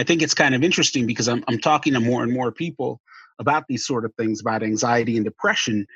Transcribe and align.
I 0.00 0.02
think 0.02 0.22
it's 0.22 0.32
kind 0.32 0.54
of 0.54 0.64
interesting 0.64 1.06
because 1.06 1.28
I'm 1.28 1.44
I'm 1.46 1.58
talking 1.58 1.92
to 1.92 2.00
more 2.00 2.22
and 2.22 2.32
more 2.32 2.50
people 2.50 3.00
about 3.38 3.64
these 3.68 3.86
sort 3.86 4.06
of 4.06 4.14
things 4.14 4.40
about 4.40 4.62
anxiety 4.62 5.16
and 5.16 5.24
depression 5.24 5.86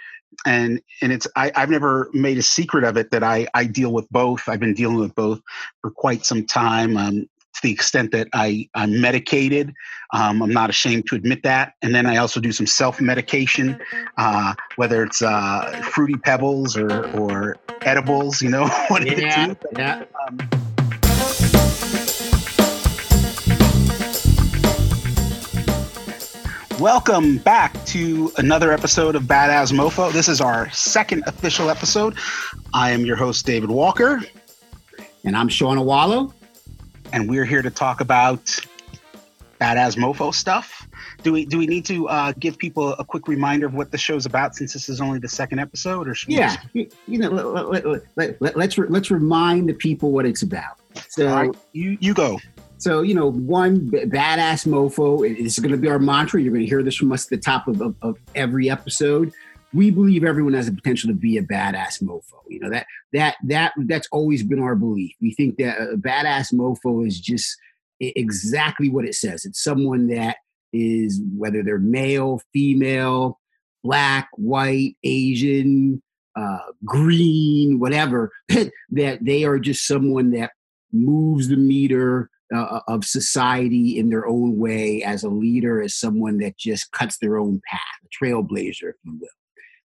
and 0.44 0.80
and 1.00 1.10
it's 1.10 1.26
I, 1.36 1.52
have 1.54 1.70
never 1.70 2.10
made 2.12 2.36
a 2.36 2.42
secret 2.42 2.84
of 2.84 2.98
it 2.98 3.10
that 3.12 3.22
I, 3.22 3.46
I 3.54 3.64
deal 3.64 3.92
with 3.92 4.08
both 4.10 4.48
i've 4.48 4.58
been 4.58 4.74
dealing 4.74 4.98
with 4.98 5.14
both 5.14 5.40
for 5.80 5.90
quite 5.90 6.24
some 6.24 6.44
time 6.44 6.96
um, 6.96 7.28
to 7.54 7.62
the 7.62 7.70
extent 7.70 8.10
that 8.10 8.28
I, 8.32 8.68
I'm 8.74 9.00
medicated. 9.00 9.72
Um, 10.12 10.42
I'm 10.42 10.52
not 10.52 10.70
ashamed 10.70 11.06
to 11.06 11.14
admit 11.14 11.44
that. 11.44 11.74
And 11.82 11.94
then 11.94 12.04
I 12.04 12.16
also 12.16 12.40
do 12.40 12.50
some 12.50 12.66
self 12.66 13.00
medication, 13.00 13.80
uh, 14.18 14.54
whether 14.74 15.04
it's 15.04 15.22
uh, 15.22 15.80
fruity 15.92 16.16
pebbles 16.16 16.76
or, 16.76 17.08
or 17.16 17.56
edibles, 17.82 18.42
you 18.42 18.50
know. 18.50 18.66
what 18.88 19.06
yeah, 19.06 19.54
yeah. 19.76 20.04
Um, 20.26 20.63
Welcome 26.84 27.38
back 27.38 27.72
to 27.86 28.30
another 28.36 28.70
episode 28.70 29.16
of 29.16 29.22
Badass 29.22 29.72
Mofo. 29.72 30.12
This 30.12 30.28
is 30.28 30.42
our 30.42 30.68
second 30.68 31.24
official 31.26 31.70
episode. 31.70 32.14
I 32.74 32.90
am 32.90 33.06
your 33.06 33.16
host, 33.16 33.46
David 33.46 33.70
Walker. 33.70 34.20
And 35.24 35.34
I'm 35.34 35.48
Sean 35.48 35.78
Awalo 35.78 36.30
and 37.14 37.26
we're 37.26 37.46
here 37.46 37.62
to 37.62 37.70
talk 37.70 38.02
about 38.02 38.44
badass 39.58 39.96
mofo 39.96 40.34
stuff. 40.34 40.86
Do 41.22 41.32
we 41.32 41.46
do 41.46 41.56
we 41.56 41.66
need 41.66 41.86
to 41.86 42.06
uh, 42.10 42.32
give 42.38 42.58
people 42.58 42.92
a 42.98 43.04
quick 43.04 43.28
reminder 43.28 43.64
of 43.64 43.72
what 43.72 43.90
the 43.90 43.96
show's 43.96 44.26
about 44.26 44.54
since 44.54 44.74
this 44.74 44.90
is 44.90 45.00
only 45.00 45.20
the 45.20 45.28
second 45.28 45.60
episode? 45.60 46.06
Or 46.06 46.14
yeah, 46.28 46.54
you, 46.74 46.90
you, 47.08 47.18
know, 47.18 47.30
let, 47.30 47.86
us 47.86 48.02
let, 48.16 48.42
let, 48.42 48.56
let's 48.58 48.76
re- 48.76 48.88
let's 48.90 49.10
remind 49.10 49.70
the 49.70 49.72
people 49.72 50.10
what 50.10 50.26
it's 50.26 50.42
about. 50.42 50.80
So 51.08 51.32
right, 51.32 51.50
you 51.72 51.96
you 51.98 52.12
go. 52.12 52.38
So 52.78 53.02
you 53.02 53.14
know, 53.14 53.30
one 53.30 53.90
badass 53.90 54.66
mofo 54.66 55.26
is 55.26 55.58
going 55.58 55.72
to 55.72 55.78
be 55.78 55.88
our 55.88 55.98
mantra. 55.98 56.40
You're 56.40 56.52
going 56.52 56.64
to 56.64 56.68
hear 56.68 56.82
this 56.82 56.96
from 56.96 57.12
us 57.12 57.24
at 57.24 57.30
the 57.30 57.38
top 57.38 57.68
of, 57.68 57.80
of, 57.80 57.94
of 58.02 58.18
every 58.34 58.70
episode 58.70 59.32
we 59.74 59.90
believe 59.90 60.24
everyone 60.24 60.54
has 60.54 60.66
the 60.66 60.72
potential 60.72 61.08
to 61.08 61.14
be 61.14 61.36
a 61.36 61.42
badass 61.42 62.00
mofo. 62.00 62.38
You 62.48 62.60
know 62.60 62.70
that 62.70 62.86
that 63.12 63.36
that 63.44 63.72
that's 63.86 64.08
always 64.12 64.42
been 64.42 64.62
our 64.62 64.76
belief. 64.76 65.14
We 65.20 65.32
think 65.32 65.58
that 65.58 65.80
a 65.80 65.96
badass 65.96 66.54
mofo 66.54 67.06
is 67.06 67.20
just 67.20 67.58
exactly 68.00 68.88
what 68.88 69.04
it 69.04 69.14
says. 69.14 69.44
It's 69.44 69.62
someone 69.62 70.06
that 70.08 70.36
is 70.72 71.20
whether 71.36 71.62
they're 71.62 71.78
male, 71.78 72.40
female, 72.52 73.40
black, 73.82 74.28
white, 74.34 74.96
Asian, 75.02 76.00
uh, 76.36 76.58
green, 76.84 77.80
whatever. 77.80 78.30
that 78.90 79.18
they 79.24 79.44
are 79.44 79.58
just 79.58 79.86
someone 79.86 80.30
that 80.30 80.52
moves 80.92 81.48
the 81.48 81.56
meter 81.56 82.30
uh, 82.54 82.80
of 82.88 83.04
society 83.04 83.98
in 83.98 84.10
their 84.10 84.26
own 84.26 84.58
way 84.58 85.02
as 85.02 85.22
a 85.22 85.28
leader, 85.28 85.80
as 85.80 85.94
someone 85.94 86.38
that 86.38 86.56
just 86.58 86.90
cuts 86.92 87.18
their 87.18 87.36
own 87.36 87.60
path, 87.70 87.80
a 88.04 88.24
trailblazer, 88.24 88.90
if 88.90 88.96
you 89.04 89.18
will. 89.20 89.28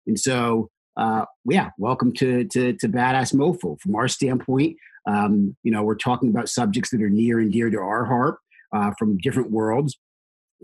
And 0.08 0.20
so, 0.20 0.70
uh, 0.98 1.26
yeah, 1.46 1.70
welcome 1.78 2.12
to, 2.14 2.46
to, 2.46 2.74
to 2.74 2.90
Badass 2.90 3.34
Mofo. 3.34 3.80
From 3.80 3.96
our 3.96 4.08
standpoint, 4.08 4.76
um, 5.06 5.56
you 5.64 5.72
know, 5.72 5.84
we're 5.84 5.96
talking 5.96 6.30
about 6.30 6.50
subjects 6.50 6.90
that 6.92 7.02
are 7.02 7.10
near 7.10 7.40
and 7.40 7.52
dear 7.52 7.70
to 7.70 7.78
our 7.78 8.06
heart 8.06 8.38
uh, 8.74 8.92
from 8.98 9.18
different 9.18 9.52
worlds. 9.52 9.98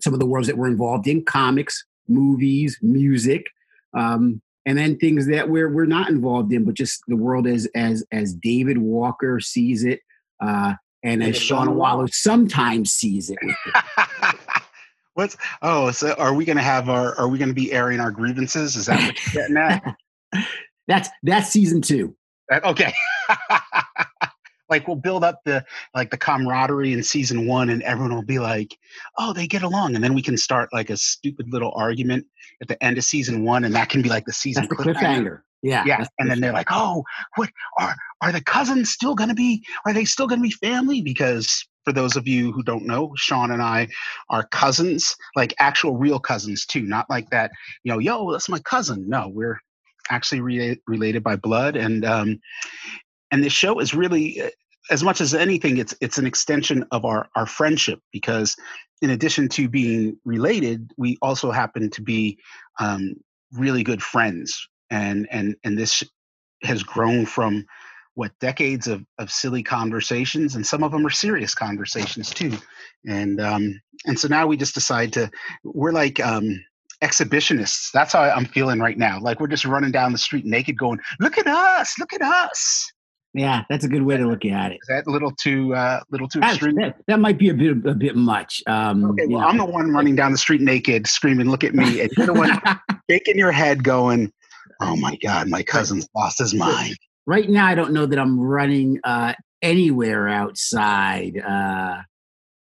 Some 0.02 0.14
of 0.14 0.20
the 0.20 0.26
worlds 0.26 0.48
that 0.48 0.58
we're 0.58 0.68
involved 0.68 1.08
in: 1.08 1.24
comics, 1.24 1.86
movies, 2.08 2.78
music, 2.82 3.46
um, 3.94 4.42
and 4.66 4.78
then 4.78 4.98
things 4.98 5.28
that 5.28 5.50
we're 5.50 5.72
we're 5.72 5.86
not 5.86 6.10
involved 6.10 6.52
in, 6.52 6.66
but 6.66 6.76
just 6.76 7.02
the 7.08 7.16
world 7.16 7.48
as 7.48 7.68
as 7.76 8.04
as 8.12 8.34
David 8.34 8.78
Walker 8.78 9.40
sees 9.40 9.84
it, 9.86 10.02
uh, 10.42 10.74
and 11.06 11.24
as 11.24 11.38
Sean 11.38 11.68
Awalo 11.68 12.12
sometimes 12.12 12.92
sees 12.92 13.30
it. 13.30 13.38
What's 15.14 15.38
oh, 15.62 15.92
so 15.92 16.14
are 16.16 16.34
we 16.34 16.44
going 16.44 16.58
to 16.58 16.64
have 16.64 16.90
our? 16.90 17.16
Are 17.18 17.30
we 17.30 17.38
going 17.38 17.50
to 17.50 17.56
be 17.56 17.72
airing 17.72 18.02
our 18.02 18.12
grievances? 18.12 18.76
Is 18.76 18.88
that 18.88 19.00
what 19.00 19.34
you're 19.34 19.44
getting 19.44 19.58
at? 19.58 19.96
that's 20.88 21.10
that's 21.24 21.50
season 21.50 21.82
two. 21.82 22.16
okay. 22.52 22.94
like 24.70 24.88
we'll 24.88 24.98
build 24.98 25.24
up 25.24 25.40
the 25.46 25.64
like 25.94 26.10
the 26.10 26.18
camaraderie 26.18 26.92
in 26.92 27.02
season 27.02 27.48
one, 27.48 27.70
and 27.70 27.82
everyone 27.84 28.14
will 28.14 28.26
be 28.26 28.40
like, 28.40 28.76
"Oh, 29.18 29.32
they 29.32 29.48
get 29.48 29.64
along," 29.64 29.96
and 29.96 30.04
then 30.04 30.16
we 30.16 30.22
can 30.22 30.36
start 30.38 30.74
like 30.74 30.90
a 30.90 30.98
stupid 30.98 31.46
little 31.50 31.72
argument 31.76 32.26
at 32.62 32.68
the 32.68 32.84
end 32.84 32.98
of 32.98 33.06
season 33.06 33.46
one, 33.46 33.64
and 33.64 33.74
that 33.76 33.90
can 33.90 34.02
be 34.02 34.10
like 34.10 34.26
the 34.26 34.34
season 34.34 34.68
cliffhanger. 34.68 35.42
Yeah, 35.66 35.84
yeah, 35.88 36.06
and 36.20 36.30
then 36.30 36.42
they're 36.42 36.54
like, 36.54 36.68
"Oh, 36.70 37.04
what 37.38 37.50
are 37.80 37.96
are 38.22 38.32
the 38.32 38.44
cousins 38.44 38.92
still 38.92 39.16
going 39.16 39.30
to 39.30 39.36
be? 39.36 39.66
Are 39.84 39.94
they 39.94 40.06
still 40.06 40.28
going 40.28 40.40
to 40.40 40.48
be 40.48 40.52
family?" 40.52 41.02
Because 41.02 41.66
for 41.84 41.92
those 41.92 42.16
of 42.16 42.28
you 42.28 42.52
who 42.52 42.62
don't 42.62 42.86
know, 42.86 43.14
Sean 43.16 43.50
and 43.50 43.64
I 43.64 43.88
are 44.30 44.48
cousins, 44.52 45.16
like 45.36 45.56
actual 45.58 45.98
real 45.98 46.20
cousins 46.20 46.68
too, 46.68 46.84
not 46.84 47.10
like 47.10 47.32
that, 47.32 47.50
you 47.84 47.92
know, 47.92 47.98
yo, 47.98 48.32
that's 48.32 48.48
my 48.48 48.60
cousin. 48.60 49.10
No, 49.10 49.28
we're 49.28 49.60
actually 50.12 50.42
re- 50.42 50.80
related 50.86 51.24
by 51.24 51.36
blood, 51.36 51.76
and 51.76 52.06
um, 52.06 52.40
and 53.32 53.44
this 53.44 53.54
show 53.54 53.80
is 53.80 53.96
really, 53.96 54.44
uh, 54.44 54.50
as 54.92 55.04
much 55.04 55.20
as 55.20 55.34
anything, 55.34 55.78
it's 55.78 55.96
it's 56.00 56.20
an 56.20 56.28
extension 56.28 56.86
of 56.92 57.06
our 57.06 57.28
our 57.36 57.48
friendship 57.48 58.00
because 58.12 58.56
in 59.02 59.10
addition 59.10 59.50
to 59.50 59.68
being 59.68 60.16
related, 60.26 60.92
we 60.96 61.18
also 61.24 61.50
happen 61.50 61.90
to 61.90 62.04
be 62.04 62.38
um, 62.80 63.16
really 63.52 63.84
good 63.84 64.04
friends, 64.04 64.68
and 64.90 65.28
and 65.32 65.56
and 65.64 65.78
this 65.78 66.04
has 66.64 66.84
grown 66.84 67.26
from 67.26 67.66
what 68.16 68.32
decades 68.40 68.88
of, 68.88 69.06
of 69.20 69.30
silly 69.30 69.62
conversations 69.62 70.56
and 70.56 70.66
some 70.66 70.84
of 70.84 70.92
them 70.92 71.06
are 71.06 71.12
serious 71.12 71.54
conversations 71.54 72.30
too. 72.30 72.58
And 73.06 73.40
um 73.42 73.82
and 74.06 74.18
so 74.20 74.28
now 74.28 74.48
we 74.48 74.58
just 74.58 74.74
decide 74.74 75.14
to 75.14 75.30
we're 75.64 75.92
like 75.92 76.20
um 76.20 76.64
exhibitionists. 77.04 77.92
That's 77.92 78.14
how 78.14 78.24
i'm 78.24 78.46
feeling 78.46 78.80
right 78.80 78.98
now. 78.98 79.20
Like 79.20 79.40
we're 79.40 79.48
just 79.48 79.66
running 79.66 79.92
down 79.92 80.12
the 80.12 80.18
street 80.18 80.46
naked 80.46 80.78
going 80.78 81.00
look 81.20 81.38
at 81.38 81.48
us! 81.48 82.00
Look 82.00 82.14
at 82.14 82.22
us! 82.22 82.92
Yeah 83.34 83.64
that's 83.70 83.84
a 83.84 83.90
good 83.90 84.04
way 84.04 84.16
to 84.16 84.26
look 84.26 84.46
at 84.46 84.72
it. 84.72 84.76
is 84.76 84.88
that 84.88 85.08
a 85.08 85.12
little 85.12 85.32
too 85.32 85.76
uh 85.76 86.00
little 86.10 86.30
too 86.30 86.40
extreme? 86.40 86.76
that, 86.76 86.96
that, 87.08 87.20
might 87.20 87.38
be 87.38 87.50
a 87.50 87.54
bit 87.54 87.86
a 87.86 87.94
bit 87.94 88.16
much 88.16 88.64
um 88.68 89.04
okay 89.04 89.28
well 89.28 89.46
i'm 89.46 89.58
the 89.58 89.66
one 89.66 89.92
running 89.92 90.16
down 90.16 90.32
the 90.32 90.38
street 90.38 90.62
naked 90.62 91.06
screaming 91.06 91.50
look 91.50 91.66
at 91.66 91.76
me 91.76 92.00
and 92.00 92.10
you're 92.16 92.28
the 92.28 92.34
one 92.34 92.50
shaking 93.10 93.38
your 93.38 93.52
head 93.52 93.84
going 93.84 94.32
oh 94.82 94.96
my 94.96 95.16
god 95.24 95.48
my 95.48 95.64
cousin's 95.64 96.08
lost 96.16 96.40
his 96.40 96.54
mind 96.54 96.98
right 97.26 97.50
now 97.50 97.66
I 97.66 97.76
don't 97.76 97.94
know 97.94 98.06
that 98.06 98.20
I'm 98.20 98.40
running 98.40 99.00
uh, 99.04 99.34
anywhere 99.62 100.28
outside. 100.28 101.38
Uh, 101.38 102.02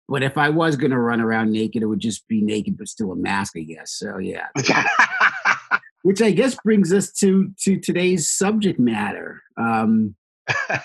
but 0.08 0.22
if 0.22 0.38
I 0.38 0.48
was 0.48 0.76
going 0.76 0.92
to 0.92 0.98
run 0.98 1.20
around 1.20 1.52
naked, 1.52 1.82
it 1.82 1.86
would 1.86 2.00
just 2.00 2.26
be 2.28 2.40
naked, 2.40 2.78
but 2.78 2.88
still 2.88 3.12
a 3.12 3.16
mask, 3.16 3.54
I 3.56 3.62
guess. 3.62 3.92
So 3.92 4.18
yeah. 4.18 4.46
Which 6.02 6.22
I 6.22 6.30
guess 6.30 6.56
brings 6.64 6.92
us 6.92 7.10
to 7.14 7.50
to 7.62 7.80
today's 7.80 8.30
subject 8.30 8.78
matter. 8.78 9.42
Um, 9.56 10.14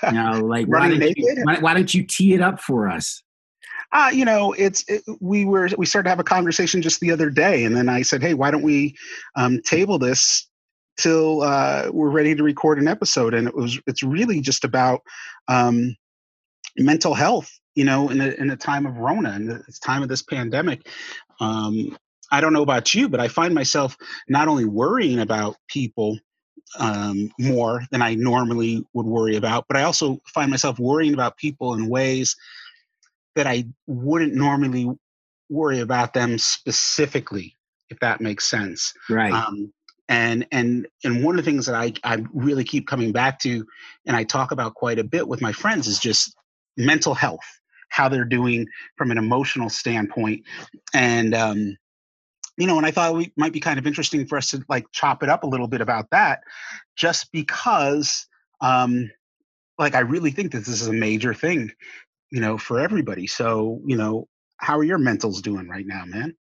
you 0.04 0.12
know, 0.12 0.40
like 0.44 0.66
why 0.68 0.90
don't, 0.90 1.00
you, 1.00 1.44
why, 1.44 1.60
why 1.60 1.74
don't, 1.76 1.94
you, 1.94 2.04
tee 2.04 2.34
it 2.34 2.42
up 2.42 2.60
for 2.60 2.90
us? 2.90 3.22
Uh, 3.94 4.10
you 4.12 4.26
know, 4.26 4.54
it's 4.54 4.84
it, 4.88 5.04
we 5.20 5.46
were 5.46 5.70
we 5.78 5.86
started 5.86 6.06
to 6.06 6.10
have 6.10 6.20
a 6.20 6.24
conversation 6.24 6.82
just 6.82 7.02
the 7.02 7.12
other 7.12 7.30
day, 7.30 7.66
and 7.66 7.76
then 7.76 7.88
I 7.88 8.02
said, 8.02 8.24
"Hey, 8.24 8.34
why 8.34 8.50
don't 8.50 8.64
we 8.64 8.96
um, 9.36 9.62
table 9.62 10.00
this 10.00 10.50
till 11.02 11.42
uh, 11.42 11.90
we're 11.92 12.10
ready 12.10 12.36
to 12.36 12.44
record 12.44 12.80
an 12.80 12.88
episode. 12.88 13.34
And 13.34 13.48
it 13.48 13.56
was 13.56 13.80
it's 13.88 14.04
really 14.04 14.42
just 14.42 14.64
about 14.64 15.02
um, 15.48 15.96
mental 16.78 17.14
health. 17.14 17.50
You 17.76 17.86
know, 17.86 18.10
in 18.10 18.20
a 18.20 18.28
in 18.32 18.56
time 18.58 18.86
of 18.86 18.98
Rona, 18.98 19.32
and 19.32 19.50
the 19.50 19.64
time 19.84 20.04
of 20.04 20.10
this 20.10 20.22
pandemic. 20.22 20.88
Um, 21.40 21.98
I 22.32 22.40
don't 22.40 22.54
know 22.54 22.64
about 22.64 22.94
you, 22.94 23.10
but 23.10 23.20
I 23.20 23.28
find 23.28 23.54
myself 23.54 23.98
not 24.30 24.48
only 24.48 24.66
worrying 24.66 25.20
about 25.20 25.56
people 25.68 26.18
um, 26.80 27.32
more 27.40 27.84
than 27.92 28.02
I 28.02 28.16
normally 28.16 28.86
would 28.94 29.06
worry 29.06 29.36
about, 29.36 29.66
but 29.68 29.78
I 29.78 29.84
also 29.84 30.22
find 30.34 30.50
myself 30.50 30.80
worrying 30.80 31.14
about 31.14 31.38
people 31.38 31.74
in 31.74 31.90
ways 31.90 32.36
that 33.36 33.48
I 33.48 33.66
wouldn't 33.88 34.34
normally 34.34 34.90
worry 35.50 35.80
about 35.80 36.14
them 36.14 36.38
specifically, 36.38 37.58
if 37.90 38.00
that 38.00 38.22
makes 38.22 38.50
sense. 38.50 38.94
Right. 39.10 39.34
Um, 39.34 39.74
and 40.10 40.46
and 40.52 40.88
and 41.04 41.24
one 41.24 41.38
of 41.38 41.44
the 41.44 41.50
things 41.50 41.66
that 41.66 41.76
I, 41.76 41.94
I 42.04 42.24
really 42.34 42.64
keep 42.64 42.88
coming 42.88 43.12
back 43.12 43.40
to 43.40 43.66
and 44.06 44.16
i 44.16 44.24
talk 44.24 44.52
about 44.52 44.74
quite 44.74 45.00
a 45.00 45.04
bit 45.04 45.28
with 45.28 45.42
my 45.42 45.52
friends 45.52 45.88
is 45.88 46.00
just 46.00 46.36
mental 46.78 47.14
health 47.14 47.40
how 47.90 48.08
they're 48.10 48.24
doing 48.24 48.66
from 48.96 49.12
an 49.12 49.18
emotional 49.18 49.70
standpoint. 49.70 50.44
And 50.94 51.36
um, 51.36 51.78
you 52.58 52.68
know 52.68 52.78
and 52.78 52.86
i 52.86 52.92
thought 52.92 53.22
it 53.22 53.32
might 53.38 53.54
be 53.54 53.60
kind 53.60 53.80
of 53.80 53.88
interesting 53.88 54.28
for 54.28 54.38
us 54.38 54.50
to 54.52 54.64
like 54.68 54.86
chop 54.92 55.24
it 55.24 55.30
up 55.30 55.44
a 55.44 55.48
little 55.48 55.68
bit 55.68 55.82
about 55.82 56.10
that 56.12 56.42
just 56.96 57.32
because 57.32 58.28
um, 58.60 59.10
like 59.80 59.96
i 59.96 60.00
really 60.00 60.32
think 60.32 60.52
that 60.52 60.60
this 60.60 60.82
is 60.82 60.88
a 60.88 60.94
major 60.94 61.34
thing 61.34 61.72
you 62.32 62.42
know 62.42 62.58
for 62.58 62.80
everybody. 62.80 63.28
So 63.28 63.82
you 63.86 63.98
know 63.98 64.28
how 64.58 64.78
are 64.78 64.84
your 64.84 65.00
mentals 65.00 65.42
doing 65.42 65.68
right 65.68 65.86
now 65.86 66.06
man? 66.06 66.36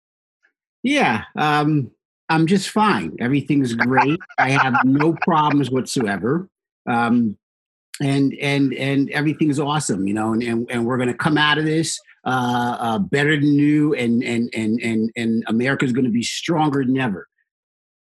Yeah 0.82 1.24
um 1.36 1.90
I'm 2.30 2.46
just 2.46 2.70
fine. 2.70 3.16
Everything's 3.18 3.74
great. 3.74 4.18
I 4.38 4.50
have 4.50 4.84
no 4.84 5.12
problems 5.14 5.70
whatsoever. 5.70 6.48
Um, 6.86 7.36
and 8.00 8.32
and 8.40 8.72
and 8.72 9.10
everything's 9.10 9.60
awesome, 9.60 10.06
you 10.06 10.14
know. 10.14 10.32
And 10.32 10.42
and, 10.42 10.70
and 10.70 10.86
we're 10.86 10.96
going 10.96 11.08
to 11.08 11.14
come 11.14 11.36
out 11.36 11.58
of 11.58 11.64
this 11.64 12.00
uh, 12.24 12.76
uh, 12.80 12.98
better 12.98 13.38
than 13.38 13.56
new, 13.56 13.94
and 13.94 14.22
and 14.22 14.48
and 14.54 14.80
and 14.80 15.10
and 15.16 15.44
America's 15.48 15.92
going 15.92 16.06
to 16.06 16.10
be 16.10 16.22
stronger 16.22 16.84
than 16.84 16.98
ever. 16.98 17.28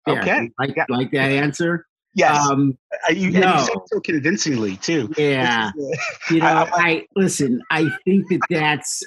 There. 0.06 0.20
Okay, 0.20 0.50
like 0.58 0.76
yeah. 0.76 0.84
like 0.88 1.10
that 1.12 1.30
answer. 1.30 1.86
Yes, 2.14 2.44
um, 2.50 2.76
uh, 3.08 3.12
you, 3.12 3.30
no. 3.30 3.54
you 3.54 3.60
said 3.60 3.76
so 3.86 4.00
convincingly 4.00 4.76
too. 4.76 5.12
Yeah, 5.16 5.70
you 6.30 6.40
know, 6.40 6.46
I, 6.46 6.68
I 6.74 7.06
listen. 7.16 7.62
I 7.70 7.88
think 8.04 8.28
that 8.28 8.40
that's 8.50 9.02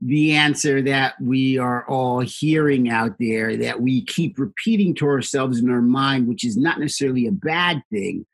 the 0.00 0.32
answer 0.32 0.80
that 0.82 1.20
we 1.20 1.58
are 1.58 1.84
all 1.88 2.20
hearing 2.20 2.88
out 2.88 3.16
there 3.18 3.56
that 3.56 3.80
we 3.80 4.04
keep 4.04 4.38
repeating 4.38 4.94
to 4.94 5.06
ourselves 5.06 5.58
in 5.58 5.68
our 5.70 5.82
mind, 5.82 6.28
which 6.28 6.44
is 6.44 6.56
not 6.56 6.78
necessarily 6.78 7.26
a 7.26 7.32
bad 7.32 7.82
thing. 7.90 8.24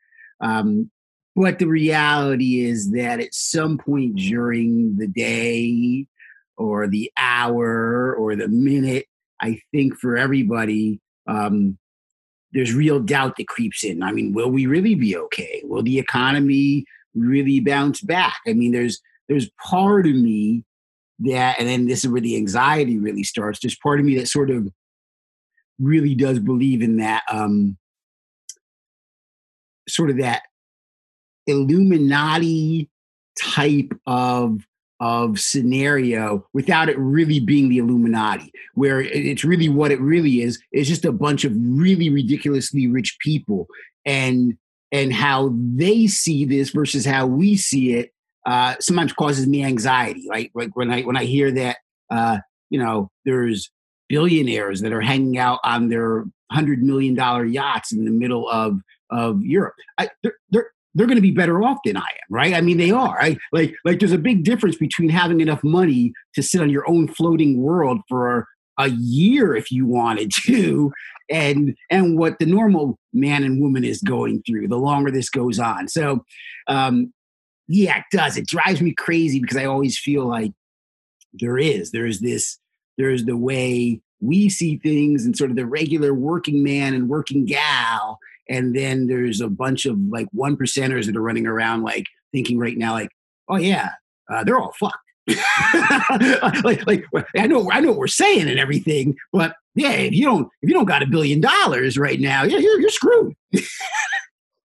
Um, 0.41 0.91
but 1.35 1.59
the 1.59 1.67
reality 1.67 2.63
is 2.63 2.91
that 2.91 3.19
at 3.19 3.33
some 3.33 3.77
point 3.77 4.15
during 4.15 4.95
the 4.97 5.07
day 5.07 6.07
or 6.55 6.87
the 6.87 7.11
hour 7.17 8.15
or 8.15 8.35
the 8.35 8.47
minute, 8.47 9.07
I 9.41 9.59
think 9.71 9.95
for 9.95 10.15
everybody, 10.15 11.01
um, 11.27 11.77
there's 12.53 12.73
real 12.73 12.99
doubt 12.99 13.35
that 13.37 13.47
creeps 13.47 13.83
in. 13.83 14.01
I 14.01 14.13
mean, 14.13 14.33
will 14.33 14.49
we 14.49 14.65
really 14.65 14.95
be 14.95 15.17
okay? 15.17 15.61
Will 15.65 15.83
the 15.83 15.99
economy 15.99 16.85
really 17.15 17.59
bounce 17.59 18.01
back? 18.01 18.37
I 18.47 18.53
mean, 18.53 18.71
there's 18.71 19.01
there's 19.27 19.49
part 19.61 20.05
of 20.05 20.15
me 20.15 20.63
that, 21.19 21.59
and 21.59 21.67
then 21.67 21.87
this 21.87 22.03
is 22.03 22.11
where 22.11 22.21
the 22.21 22.35
anxiety 22.35 22.97
really 22.97 23.23
starts. 23.23 23.59
There's 23.59 23.77
part 23.77 23.99
of 23.99 24.05
me 24.05 24.17
that 24.17 24.27
sort 24.27 24.49
of 24.49 24.67
really 25.79 26.15
does 26.15 26.39
believe 26.39 26.81
in 26.81 26.97
that, 26.97 27.23
um, 27.31 27.77
sort 29.87 30.09
of 30.09 30.17
that 30.17 30.43
Illuminati 31.47 32.89
type 33.39 33.93
of 34.07 34.61
of 35.01 35.37
scenario 35.39 36.47
without 36.53 36.87
it 36.87 36.97
really 36.97 37.39
being 37.39 37.67
the 37.67 37.79
Illuminati, 37.79 38.51
where 38.75 39.01
it's 39.01 39.43
really 39.43 39.67
what 39.67 39.91
it 39.91 39.99
really 39.99 40.41
is. 40.41 40.57
It's 40.71 40.87
just 40.87 41.03
a 41.03 41.11
bunch 41.11 41.43
of 41.43 41.51
really 41.55 42.09
ridiculously 42.09 42.87
rich 42.87 43.17
people 43.19 43.67
and 44.05 44.57
and 44.91 45.11
how 45.11 45.53
they 45.53 46.07
see 46.07 46.45
this 46.45 46.69
versus 46.69 47.05
how 47.05 47.27
we 47.27 47.57
see 47.57 47.93
it 47.93 48.13
uh, 48.45 48.75
sometimes 48.79 49.13
causes 49.13 49.47
me 49.47 49.63
anxiety. 49.63 50.25
Right, 50.29 50.51
like 50.53 50.75
when 50.75 50.91
I 50.91 51.01
when 51.01 51.17
I 51.17 51.25
hear 51.25 51.51
that 51.51 51.77
uh, 52.09 52.39
you 52.69 52.79
know 52.79 53.09
there's 53.25 53.71
billionaires 54.07 54.81
that 54.81 54.93
are 54.93 55.01
hanging 55.01 55.37
out 55.37 55.59
on 55.63 55.89
their 55.89 56.25
hundred 56.51 56.83
million 56.83 57.15
dollar 57.15 57.45
yachts 57.45 57.91
in 57.91 58.05
the 58.05 58.11
middle 58.11 58.49
of 58.49 58.79
of 59.09 59.41
Europe. 59.43 59.75
I, 59.97 60.09
they're, 60.23 60.37
they're 60.49 60.71
they're 60.95 61.07
going 61.07 61.17
to 61.17 61.21
be 61.21 61.31
better 61.31 61.61
off 61.61 61.77
than 61.83 61.97
I 61.97 61.99
am, 61.99 62.29
right? 62.29 62.53
I 62.53 62.61
mean, 62.61 62.77
they 62.77 62.91
are. 62.91 63.21
I 63.21 63.37
like 63.51 63.75
like 63.83 63.99
there's 63.99 64.11
a 64.11 64.17
big 64.17 64.43
difference 64.43 64.77
between 64.77 65.09
having 65.09 65.41
enough 65.41 65.63
money 65.63 66.13
to 66.33 66.41
sit 66.41 66.61
on 66.61 66.69
your 66.69 66.89
own 66.89 67.07
floating 67.07 67.61
world 67.61 67.99
for 68.07 68.47
a 68.79 68.89
year 68.89 69.55
if 69.55 69.71
you 69.71 69.85
wanted 69.85 70.31
to, 70.45 70.91
and 71.29 71.75
and 71.91 72.17
what 72.17 72.39
the 72.39 72.45
normal 72.45 72.97
man 73.13 73.43
and 73.43 73.61
woman 73.61 73.83
is 73.83 74.01
going 74.01 74.41
through. 74.43 74.69
The 74.69 74.77
longer 74.77 75.11
this 75.11 75.29
goes 75.29 75.59
on, 75.59 75.87
so 75.89 76.23
um, 76.67 77.13
yeah, 77.67 77.97
it 77.97 78.03
does. 78.11 78.37
It 78.37 78.47
drives 78.47 78.81
me 78.81 78.93
crazy 78.93 79.39
because 79.39 79.57
I 79.57 79.65
always 79.65 79.97
feel 79.97 80.27
like 80.27 80.51
there 81.33 81.57
is. 81.57 81.91
There's 81.91 82.19
this, 82.19 82.59
there's 82.97 83.25
the 83.25 83.37
way 83.37 84.01
we 84.21 84.49
see 84.49 84.77
things 84.77 85.25
and 85.25 85.35
sort 85.35 85.49
of 85.49 85.55
the 85.55 85.65
regular 85.65 86.13
working 86.13 86.63
man 86.63 86.93
and 86.93 87.09
working 87.09 87.45
gal. 87.45 88.19
And 88.49 88.75
then 88.75 89.07
there's 89.07 89.41
a 89.41 89.49
bunch 89.49 89.85
of 89.85 89.97
like 90.09 90.27
one 90.31 90.55
percenters 90.55 91.05
that 91.07 91.15
are 91.15 91.21
running 91.21 91.47
around 91.47 91.83
like 91.83 92.05
thinking 92.31 92.57
right 92.57 92.77
now, 92.77 92.93
like, 92.93 93.09
oh 93.49 93.57
yeah, 93.57 93.91
uh, 94.31 94.43
they're 94.43 94.59
all 94.59 94.73
fucked. 94.73 94.97
like, 96.63 96.85
like 96.85 97.05
I 97.35 97.47
know, 97.47 97.71
I 97.71 97.79
know 97.79 97.89
what 97.89 97.97
we're 97.97 98.07
saying 98.07 98.47
and 98.47 98.59
everything, 98.59 99.15
but 99.33 99.55
yeah, 99.73 99.91
if 99.91 100.13
you 100.13 100.23
don't, 100.23 100.47
if 100.61 100.69
you 100.69 100.75
don't 100.75 100.85
got 100.85 101.01
a 101.01 101.07
billion 101.07 101.41
dollars 101.41 101.97
right 101.97 102.19
now, 102.19 102.43
yeah, 102.43 102.59
you're, 102.59 102.79
you're 102.79 102.89
screwed. 102.89 103.33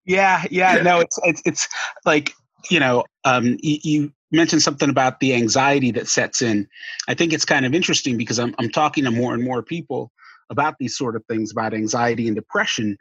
yeah, 0.05 0.45
yeah, 0.51 0.75
no, 0.83 1.01
it's, 1.01 1.19
it's, 1.25 1.43
it's 1.47 1.69
like 2.05 2.35
you 2.69 2.81
know, 2.81 3.05
um, 3.25 3.57
you, 3.61 3.79
you, 3.83 4.13
mentioned 4.33 4.63
something 4.63 4.89
about 4.89 5.19
the 5.19 5.35
anxiety 5.35 5.91
that 5.91 6.07
sets 6.07 6.41
in. 6.41 6.65
I 7.09 7.15
think 7.15 7.33
it's 7.33 7.45
kind 7.45 7.67
of 7.67 7.75
interesting 7.75 8.17
because 8.17 8.39
I'm, 8.39 8.55
I'm 8.61 8.71
talking 8.71 9.03
to 9.03 9.11
more 9.11 9.35
and 9.35 9.43
more 9.43 9.61
people 9.61 10.13
about 10.51 10.77
these 10.79 10.97
sort 10.97 11.17
of 11.17 11.25
things 11.25 11.51
about 11.51 11.75
anxiety 11.75 12.29
and 12.29 12.37
depression 12.37 12.97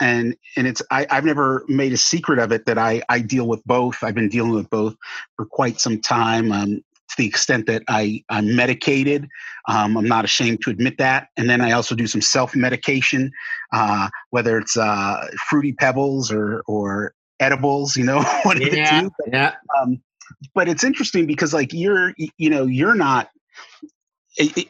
and 0.00 0.36
and 0.56 0.66
it's 0.66 0.82
I, 0.90 1.06
have 1.10 1.24
never 1.24 1.64
made 1.66 1.92
a 1.92 1.96
secret 1.96 2.38
of 2.38 2.52
it 2.52 2.66
that 2.66 2.78
I, 2.78 3.02
I 3.08 3.20
deal 3.20 3.48
with 3.48 3.64
both 3.64 4.02
i've 4.02 4.14
been 4.14 4.28
dealing 4.28 4.52
with 4.52 4.68
both 4.68 4.94
for 5.36 5.46
quite 5.46 5.80
some 5.80 6.00
time 6.00 6.52
um, 6.52 6.82
to 7.08 7.16
the 7.16 7.26
extent 7.26 7.66
that 7.66 7.82
I, 7.88 8.22
I'm 8.28 8.54
medicated. 8.54 9.28
Um, 9.66 9.96
I'm 9.96 10.06
not 10.06 10.24
ashamed 10.24 10.62
to 10.62 10.70
admit 10.70 10.98
that. 10.98 11.28
And 11.36 11.48
then 11.48 11.60
I 11.60 11.72
also 11.72 11.94
do 11.94 12.06
some 12.06 12.20
self 12.20 12.54
medication, 12.54 13.32
uh, 13.72 14.08
whether 14.30 14.58
it's 14.58 14.76
uh, 14.76 15.26
fruity 15.48 15.72
pebbles 15.72 16.30
or, 16.30 16.62
or 16.66 17.14
edibles, 17.40 17.96
you 17.96 18.04
know, 18.04 18.22
one 18.42 18.60
yeah, 18.60 19.02
the 19.02 19.08
two. 19.08 19.30
Yeah. 19.32 19.54
Um, 19.80 20.00
but 20.54 20.68
it's 20.68 20.84
interesting 20.84 21.26
because 21.26 21.54
like 21.54 21.72
you're, 21.72 22.14
you 22.16 22.50
know, 22.50 22.66
you're 22.66 22.94
not 22.94 23.30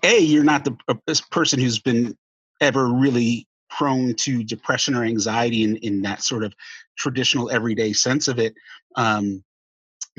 a, 0.02 0.18
you're 0.18 0.44
not 0.44 0.64
the 0.64 1.22
person 1.30 1.58
who's 1.58 1.78
been 1.78 2.16
ever 2.60 2.86
really 2.86 3.46
prone 3.70 4.14
to 4.14 4.42
depression 4.42 4.94
or 4.94 5.04
anxiety 5.04 5.62
in, 5.62 5.76
in 5.78 6.02
that 6.02 6.22
sort 6.22 6.44
of 6.44 6.54
traditional 6.96 7.50
everyday 7.50 7.92
sense 7.92 8.28
of 8.28 8.38
it. 8.38 8.54
Um, 8.96 9.44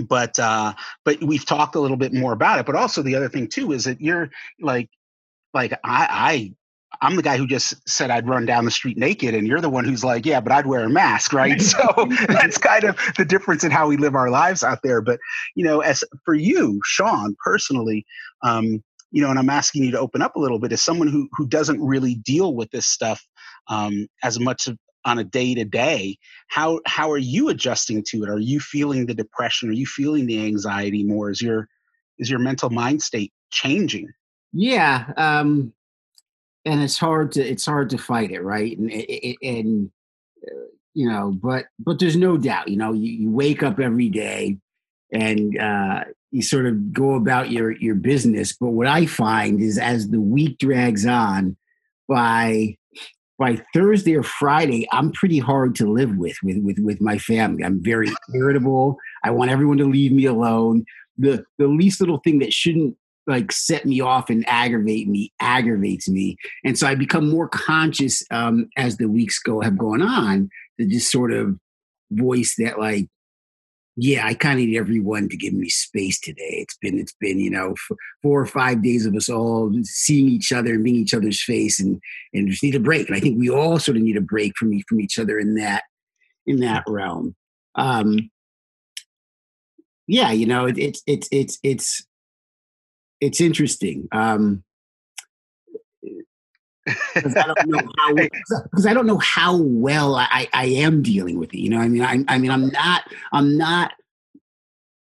but 0.08 0.38
uh, 0.40 0.74
but 1.04 1.22
we've 1.22 1.46
talked 1.46 1.76
a 1.76 1.80
little 1.80 1.98
bit 1.98 2.14
more 2.14 2.32
about 2.32 2.60
it. 2.60 2.66
But 2.66 2.76
also 2.76 3.02
the 3.02 3.16
other 3.16 3.30
thing 3.30 3.48
too 3.48 3.74
is 3.74 3.84
that 3.86 4.00
you're 4.00 4.30
like 4.62 4.90
like 5.54 5.74
I 5.84 6.08
I 6.10 6.54
I'm 7.02 7.16
the 7.16 7.22
guy 7.22 7.38
who 7.38 7.48
just 7.48 7.88
said 7.88 8.12
I'd 8.12 8.28
run 8.28 8.46
down 8.46 8.66
the 8.66 8.72
street 8.72 8.98
naked, 8.98 9.34
and 9.34 9.48
you're 9.48 9.62
the 9.62 9.70
one 9.70 9.86
who's 9.86 10.04
like, 10.04 10.26
yeah, 10.26 10.42
but 10.42 10.52
I'd 10.52 10.66
wear 10.66 10.84
a 10.84 10.90
mask, 10.90 11.32
right? 11.34 11.62
so 11.62 11.78
that's 12.28 12.58
kind 12.58 12.84
of 12.84 12.98
the 13.18 13.26
difference 13.26 13.64
in 13.64 13.72
how 13.72 13.88
we 13.88 13.98
live 13.98 14.16
our 14.16 14.30
lives 14.30 14.64
out 14.64 14.80
there. 14.84 15.02
But 15.02 15.20
you 15.56 15.64
know, 15.64 15.80
as 15.80 16.04
for 16.26 16.34
you, 16.34 16.82
Sean, 16.84 17.36
personally, 17.44 18.06
um, 18.44 18.84
you 19.12 19.22
know, 19.22 19.30
and 19.30 19.40
I'm 19.40 19.50
asking 19.50 19.84
you 19.84 19.92
to 19.92 20.00
open 20.00 20.22
up 20.22 20.36
a 20.36 20.40
little 20.40 20.60
bit 20.60 20.72
as 20.72 20.82
someone 20.82 21.08
who 21.08 21.30
who 21.34 21.48
doesn't 21.48 21.82
really 21.82 22.16
deal 22.16 22.54
with 22.54 22.70
this 22.72 22.86
stuff 22.86 23.26
um, 23.70 24.08
as 24.24 24.40
much 24.40 24.68
of, 24.68 24.78
on 25.06 25.20
a 25.20 25.24
day 25.24 25.56
to 25.56 25.64
day. 25.64 26.18
How 26.50 26.82
how 26.86 27.10
are 27.12 27.18
you 27.18 27.50
adjusting 27.50 28.04
to 28.10 28.24
it? 28.24 28.30
Are 28.30 28.40
you 28.40 28.60
feeling 28.60 29.06
the 29.06 29.14
depression? 29.14 29.70
Are 29.70 29.74
you 29.74 29.86
feeling 29.86 30.26
the 30.26 30.46
anxiety 30.46 31.04
more? 31.04 31.30
Is 31.32 31.42
your 31.42 31.68
is 32.18 32.30
your 32.30 32.40
mental 32.40 32.70
mind 32.70 33.02
state 33.02 33.32
changing? 33.52 34.10
Yeah. 34.52 35.14
Um, 35.16 35.74
and 36.66 36.82
it's 36.82 36.98
hard 36.98 37.32
to 37.34 37.42
it's 37.42 37.66
hard 37.66 37.90
to 37.90 37.98
fight 37.98 38.32
it 38.32 38.42
right? 38.42 38.78
And 38.78 38.92
and 39.42 39.92
uh, 40.46 40.66
you 40.94 41.10
know 41.10 41.32
but 41.32 41.66
but 41.80 42.00
there's 42.00 42.18
no 42.18 42.38
doubt 42.38 42.68
you 42.68 42.78
know 42.78 42.94
you, 42.94 43.12
you 43.12 43.32
wake 43.32 43.64
up 43.64 43.80
every 43.80 44.10
day 44.10 44.58
and 45.12 45.58
uh, 45.58 46.04
you 46.32 46.42
sort 46.42 46.66
of 46.66 46.94
go 46.94 47.16
about 47.16 47.52
your 47.52 47.72
your 47.72 47.96
business 47.96 48.56
but 48.60 48.70
what 48.70 48.88
i 48.88 49.06
find 49.06 49.62
is 49.62 49.78
as 49.78 50.10
the 50.10 50.22
week 50.22 50.58
drags 50.58 51.06
on 51.06 51.56
by 52.08 52.76
by 53.38 53.62
thursday 53.74 54.16
or 54.16 54.24
friday 54.24 54.88
i'm 54.92 55.12
pretty 55.12 55.40
hard 55.40 55.76
to 55.76 55.92
live 55.92 56.16
with 56.18 56.38
with 56.44 56.58
with, 56.60 56.80
with 56.80 57.02
my 57.02 57.18
family. 57.18 57.64
I'm 57.64 57.82
very 57.82 58.10
irritable. 58.36 58.98
I 59.24 59.32
want 59.32 59.52
everyone 59.52 59.78
to 59.78 59.90
leave 59.90 60.12
me 60.12 60.26
alone. 60.26 60.86
The 61.18 61.44
the 61.58 61.68
least 61.68 62.00
little 62.00 62.20
thing 62.20 62.40
that 62.40 62.54
shouldn't 62.54 62.96
like 63.30 63.52
set 63.52 63.86
me 63.86 64.02
off 64.02 64.30
and 64.30 64.44
aggravate 64.50 65.08
me 65.08 65.32
aggravates 65.40 66.10
me. 66.10 66.36
And 66.66 66.78
so 66.78 66.88
i 66.88 66.96
become 66.96 67.30
more 67.30 67.48
conscious 67.48 68.24
um, 68.32 68.70
as 68.76 68.98
the 68.98 69.08
weeks 69.08 69.40
go 69.40 69.62
have 69.62 69.78
gone 69.78 70.02
on 70.02 70.50
to 70.80 70.86
just 70.86 71.12
sort 71.12 71.32
of 71.32 71.58
voice 72.12 72.56
that 72.58 72.80
like 72.80 73.08
yeah 73.96 74.26
i 74.26 74.34
kind 74.34 74.60
of 74.60 74.66
need 74.66 74.76
everyone 74.76 75.30
to 75.30 75.38
give 75.38 75.54
me 75.54 75.70
space 75.70 76.20
today. 76.20 76.64
It's 76.64 76.78
been 76.82 76.98
it's 76.98 77.14
been 77.20 77.40
you 77.40 77.52
know 77.52 77.76
four 78.24 78.42
or 78.42 78.48
five 78.48 78.82
days 78.82 79.06
of 79.06 79.16
us 79.16 79.30
all 79.30 79.72
seeing 79.84 80.28
each 80.28 80.52
other 80.52 80.74
and 80.74 80.84
being 80.84 80.96
each 80.96 81.14
other's 81.14 81.42
face 81.42 81.80
and 81.80 82.02
and 82.34 82.50
just 82.50 82.64
need 82.64 82.76
a 82.76 82.80
break. 82.80 83.08
And 83.08 83.16
i 83.16 83.20
think 83.20 83.40
we 83.40 83.50
all 83.50 83.78
sort 83.78 83.98
of 83.98 84.04
need 84.04 84.18
a 84.18 84.22
break 84.22 84.54
from 84.58 84.72
from 84.88 85.00
each 85.00 85.20
other 85.20 85.38
in 85.38 85.56
that 85.56 85.84
in 86.48 86.62
that 86.62 86.84
realm. 86.88 87.36
Um 87.76 88.32
yeah 90.08 90.32
you 90.32 90.48
know 90.48 90.66
it, 90.66 90.78
it's 90.80 91.04
it's 91.06 91.28
it's 91.32 91.60
it's 91.62 92.04
it's 93.22 93.42
interesting. 93.42 94.08
Um, 94.12 94.64
because 96.86 97.36
I 97.36 97.46
don't 97.46 97.68
know 97.68 97.82
how 97.98 98.16
I 98.90 98.94
don't 98.94 99.06
know 99.06 99.18
how 99.18 99.58
well 99.58 100.16
I, 100.16 100.48
I 100.54 100.66
am 100.66 101.02
dealing 101.02 101.40
with 101.40 101.54
it. 101.54 101.60
You 101.60 101.70
know, 101.70 101.80
I 101.80 101.88
mean, 101.88 102.02
I, 102.02 102.24
I 102.28 102.38
mean, 102.38 102.52
I'm 102.52 102.70
not 102.70 103.04
I'm 103.32 103.58
not 103.58 103.94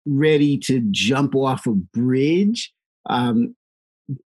ready 0.05 0.57
to 0.57 0.81
jump 0.91 1.35
off 1.35 1.67
a 1.67 1.71
bridge. 1.71 2.73
Um, 3.05 3.55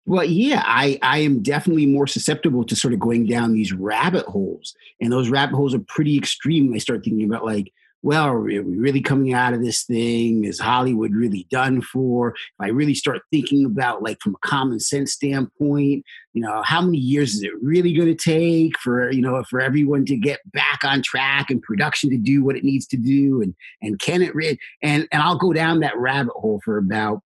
but 0.06 0.30
yeah, 0.30 0.64
I 0.66 1.00
I 1.02 1.20
am 1.20 1.42
definitely 1.42 1.86
more 1.86 2.08
susceptible 2.08 2.66
to 2.66 2.76
sort 2.76 2.94
of 2.94 3.00
going 3.00 3.26
down 3.26 3.54
these 3.54 3.74
rabbit 3.74 4.26
holes, 4.26 4.76
and 5.00 5.12
those 5.12 5.30
rabbit 5.30 5.56
holes 5.56 5.74
are 5.74 5.80
pretty 5.80 6.18
extreme. 6.18 6.74
I 6.74 6.80
start 6.80 7.04
thinking 7.04 7.26
about 7.26 7.46
like 7.46 7.72
well, 8.02 8.26
are 8.26 8.40
we 8.40 8.60
really 8.60 9.02
coming 9.02 9.34
out 9.34 9.54
of 9.54 9.62
this 9.62 9.84
thing? 9.84 10.46
Is 10.46 10.60
Hollywood 10.60 11.14
really 11.14 11.46
done 11.52 11.82
for? 11.82 12.30
If 12.30 12.38
I 12.60 12.68
really 12.70 12.94
start 12.94 13.22
thinking 13.30 13.66
about, 13.66 14.02
like, 14.02 14.22
from 14.22 14.36
a 14.36 14.48
common 14.48 14.80
sense 14.80 15.12
standpoint, 15.12 16.06
you 16.34 16.42
know, 16.42 16.62
how 16.64 16.82
many 16.82 16.98
years 16.98 17.36
is 17.36 17.44
it 17.44 17.52
really 17.62 17.94
going 17.94 18.08
to 18.08 18.16
take 18.16 18.80
for, 18.80 19.12
you 19.12 19.22
know, 19.22 19.44
for 19.50 19.60
everyone 19.60 20.06
to 20.06 20.16
get 20.16 20.40
back 20.54 20.80
on 20.86 21.02
track 21.02 21.50
and 21.50 21.62
production 21.62 22.10
to 22.12 22.18
do 22.18 22.42
what 22.42 22.56
it 22.56 22.64
needs 22.64 22.88
to 22.88 22.98
do? 22.98 23.42
And, 23.42 23.54
and 23.82 24.00
can 24.00 24.22
it, 24.22 24.34
re- 24.34 24.58
and, 24.82 25.06
and 25.12 25.22
I'll 25.22 25.38
go 25.38 25.52
down 25.52 25.82
that 25.82 25.98
rabbit 25.98 26.34
hole 26.34 26.62
for 26.64 26.78
about 26.78 27.22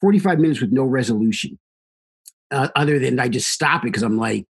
45 0.00 0.40
minutes 0.40 0.60
with 0.60 0.72
no 0.72 0.82
resolution. 0.82 1.58
Uh, 2.50 2.68
other 2.74 2.98
than 2.98 3.20
I 3.20 3.28
just 3.28 3.50
stop 3.50 3.82
it 3.82 3.88
because 3.88 4.02
I'm 4.02 4.16
like, 4.16 4.46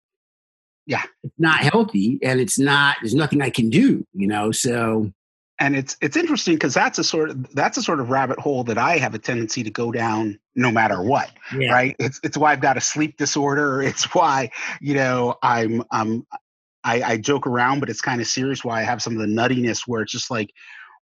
yeah, 0.85 1.03
it's 1.23 1.33
not 1.39 1.61
healthy 1.61 2.19
and 2.21 2.39
it's 2.39 2.59
not, 2.59 2.97
there's 3.01 3.15
nothing 3.15 3.41
I 3.41 3.49
can 3.49 3.71
do, 3.71 4.05
you 4.13 4.27
know? 4.27 4.51
So, 4.51 5.11
and 5.59 5.75
it's 5.75 5.95
it's 6.01 6.17
interesting 6.17 6.55
because 6.55 6.73
that's 6.73 6.99
a 6.99 7.03
sort 7.03 7.29
of 7.29 7.55
that's 7.55 7.77
a 7.77 7.81
sort 7.81 7.99
of 7.99 8.09
rabbit 8.09 8.39
hole 8.39 8.63
that 8.65 8.77
I 8.77 8.97
have 8.97 9.15
a 9.15 9.19
tendency 9.19 9.63
to 9.63 9.71
go 9.71 9.91
down 9.91 10.37
no 10.55 10.71
matter 10.71 11.01
what. 11.01 11.31
Yeah. 11.57 11.71
Right. 11.71 11.95
It's 11.99 12.19
it's 12.23 12.37
why 12.37 12.51
I've 12.51 12.61
got 12.61 12.77
a 12.77 12.81
sleep 12.81 13.17
disorder. 13.17 13.81
It's 13.95 14.13
why 14.13 14.51
you 14.81 14.95
know 14.95 15.35
I'm 15.41 15.83
um 15.91 16.25
I, 16.83 17.01
I 17.01 17.17
joke 17.17 17.47
around, 17.47 17.79
but 17.79 17.89
it's 17.89 18.01
kind 18.01 18.21
of 18.21 18.27
serious. 18.27 18.63
Why 18.63 18.81
I 18.81 18.83
have 18.83 19.01
some 19.01 19.13
of 19.13 19.19
the 19.19 19.33
nuttiness 19.33 19.81
where 19.87 20.01
it's 20.01 20.11
just 20.11 20.29
like 20.29 20.51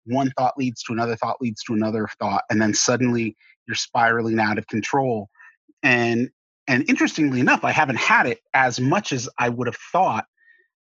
one 0.05 0.31
thought 0.37 0.57
leads 0.57 0.81
to 0.83 0.93
another 0.93 1.15
thought 1.15 1.41
leads 1.41 1.63
to 1.63 1.73
another 1.73 2.07
thought, 2.19 2.43
and 2.49 2.61
then 2.61 2.73
suddenly 2.73 3.35
you're 3.67 3.75
spiraling 3.75 4.39
out 4.39 4.57
of 4.57 4.65
control. 4.67 5.29
And 5.83 6.29
and 6.67 6.89
interestingly 6.89 7.39
enough, 7.41 7.63
I 7.63 7.71
haven't 7.71 7.97
had 7.97 8.27
it 8.27 8.39
as 8.53 8.79
much 8.79 9.11
as 9.11 9.29
I 9.37 9.49
would 9.49 9.67
have 9.67 9.77
thought 9.91 10.25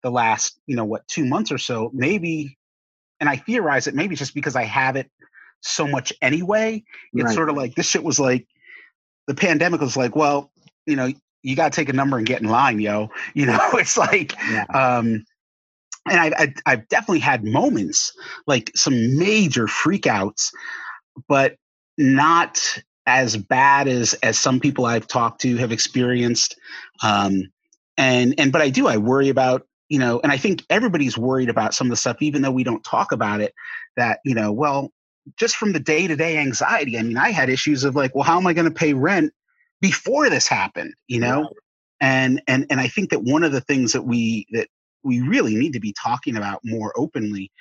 the 0.03 0.11
last 0.11 0.59
you 0.67 0.75
know 0.75 0.85
what 0.85 1.07
two 1.07 1.25
months 1.25 1.51
or 1.51 1.57
so. 1.57 1.89
Maybe 1.93 2.57
and 3.23 3.29
I 3.29 3.37
theorize 3.37 3.87
it 3.87 3.95
maybe 3.95 4.17
just 4.17 4.35
because 4.35 4.57
I 4.57 4.63
have 4.63 4.97
it 4.97 5.09
so 5.61 5.87
much 5.87 6.11
anyway. 6.21 6.83
It's 7.13 7.23
right. 7.23 7.33
sort 7.33 7.47
of 7.47 7.55
like 7.55 7.73
this 7.73 7.87
shit 7.87 8.03
was 8.03 8.19
like 8.19 8.45
the 9.27 9.33
pandemic 9.33 9.79
was 9.79 9.95
like, 9.95 10.13
well, 10.13 10.51
you 10.85 10.97
know, 10.97 11.09
you 11.41 11.55
got 11.55 11.71
to 11.71 11.75
take 11.77 11.87
a 11.87 11.93
number 11.93 12.17
and 12.17 12.27
get 12.27 12.41
in 12.41 12.49
line, 12.49 12.81
yo. 12.81 13.11
You 13.33 13.45
know, 13.45 13.69
it's 13.75 13.97
like, 13.97 14.33
yeah. 14.51 14.65
um, 14.73 15.23
and 16.05 16.19
I've, 16.19 16.33
I, 16.33 16.53
I've 16.65 16.87
definitely 16.89 17.19
had 17.19 17.45
moments 17.45 18.11
like 18.45 18.71
some 18.75 19.17
major 19.17 19.67
freakouts, 19.67 20.51
but 21.29 21.55
not 21.97 22.61
as 23.05 23.37
bad 23.37 23.87
as 23.87 24.15
as 24.15 24.37
some 24.37 24.59
people 24.59 24.85
I've 24.85 25.07
talked 25.07 25.39
to 25.43 25.55
have 25.55 25.71
experienced. 25.71 26.59
Um, 27.01 27.53
and 27.95 28.35
and 28.37 28.51
but 28.51 28.61
I 28.61 28.69
do 28.69 28.87
I 28.87 28.97
worry 28.97 29.29
about 29.29 29.65
you 29.89 29.99
know, 29.99 30.19
and 30.21 30.31
I 30.31 30.37
think 30.37 30.63
everybody's 30.69 31.17
worried 31.17 31.49
about 31.49 31.73
some 31.73 31.87
of 31.87 31.91
the 31.91 31.97
stuff, 31.97 32.17
even 32.21 32.41
though 32.41 32.51
we 32.51 32.63
don't 32.63 32.83
talk 32.83 33.11
about 33.11 33.41
it, 33.41 33.53
that, 33.97 34.19
you 34.25 34.33
know, 34.33 34.51
well, 34.51 34.91
just 35.37 35.55
from 35.55 35.73
the 35.73 35.79
day 35.79 36.07
to 36.07 36.15
day 36.15 36.37
anxiety. 36.37 36.97
I 36.97 37.03
mean, 37.03 37.17
I 37.17 37.31
had 37.31 37.49
issues 37.49 37.83
of 37.83 37.95
like, 37.95 38.13
well, 38.15 38.23
how 38.23 38.37
am 38.37 38.47
I 38.47 38.53
going 38.53 38.67
to 38.67 38.71
pay 38.71 38.93
rent 38.93 39.33
before 39.81 40.29
this 40.29 40.47
happened, 40.47 40.93
you 41.07 41.19
know? 41.19 41.49
And, 42.01 42.41
and, 42.47 42.65
and 42.69 42.79
I 42.79 42.87
think 42.87 43.11
that 43.11 43.23
one 43.23 43.43
of 43.43 43.51
the 43.51 43.61
things 43.61 43.93
that 43.93 44.03
we, 44.03 44.45
that 44.51 44.67
we 45.03 45.21
really 45.21 45.55
need 45.55 45.73
to 45.73 45.79
be 45.79 45.93
talking 45.93 46.35
about 46.35 46.59
more 46.63 46.93
openly 46.97 47.51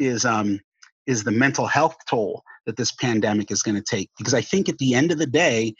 is, 0.00 0.24
um, 0.24 0.60
is 1.06 1.22
the 1.22 1.30
mental 1.30 1.66
health 1.66 1.96
toll 2.08 2.42
that 2.66 2.76
this 2.76 2.90
pandemic 2.92 3.50
is 3.50 3.62
going 3.62 3.76
to 3.76 3.82
take. 3.82 4.10
Because 4.18 4.34
I 4.34 4.40
think 4.40 4.68
at 4.68 4.78
the 4.78 4.94
end 4.94 5.12
of 5.12 5.18
the 5.18 5.26
day, 5.26 5.74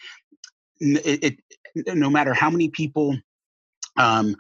it, 0.79 1.25
it 1.25 1.97
no 1.97 2.09
matter 2.09 2.33
how 2.33 2.49
many 2.49 2.69
people 2.69 3.17
um, 3.97 4.37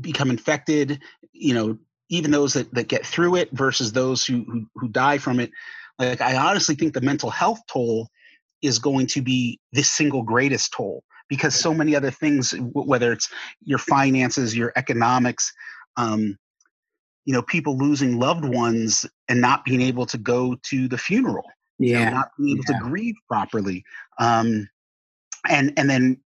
become 0.00 0.30
infected, 0.30 1.00
you 1.32 1.54
know, 1.54 1.78
even 2.08 2.30
those 2.30 2.52
that, 2.54 2.72
that 2.74 2.88
get 2.88 3.04
through 3.06 3.36
it 3.36 3.50
versus 3.52 3.92
those 3.92 4.24
who, 4.24 4.44
who, 4.44 4.66
who 4.74 4.88
die 4.88 5.18
from 5.18 5.40
it. 5.40 5.50
Like 5.98 6.20
I 6.20 6.36
honestly 6.36 6.74
think 6.74 6.94
the 6.94 7.00
mental 7.00 7.30
health 7.30 7.60
toll 7.68 8.08
is 8.62 8.78
going 8.78 9.06
to 9.08 9.22
be 9.22 9.60
the 9.72 9.82
single 9.82 10.22
greatest 10.22 10.72
toll 10.72 11.04
because 11.28 11.54
so 11.54 11.72
many 11.72 11.94
other 11.96 12.10
things, 12.10 12.54
whether 12.72 13.12
it's 13.12 13.28
your 13.62 13.78
finances, 13.78 14.56
your 14.56 14.72
economics, 14.76 15.52
um, 15.96 16.36
you 17.24 17.32
know, 17.32 17.42
people 17.42 17.76
losing 17.78 18.18
loved 18.18 18.44
ones 18.44 19.06
and 19.28 19.40
not 19.40 19.64
being 19.64 19.80
able 19.80 20.06
to 20.06 20.18
go 20.18 20.56
to 20.64 20.88
the 20.88 20.98
funeral, 20.98 21.44
yeah, 21.78 21.98
you 21.98 22.04
know, 22.04 22.10
not 22.10 22.28
being 22.38 22.50
able 22.56 22.64
yeah. 22.68 22.78
to 22.78 22.84
grieve 22.84 23.14
properly, 23.28 23.84
um, 24.18 24.68
and 25.48 25.72
and 25.78 25.88
then 25.88 26.20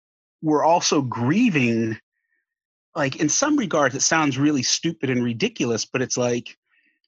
we're 0.41 0.63
also 0.63 1.01
grieving 1.01 1.97
like 2.95 3.17
in 3.17 3.29
some 3.29 3.57
regards 3.57 3.95
it 3.95 4.01
sounds 4.01 4.37
really 4.37 4.63
stupid 4.63 5.09
and 5.09 5.23
ridiculous 5.23 5.85
but 5.85 6.01
it's 6.01 6.17
like 6.17 6.57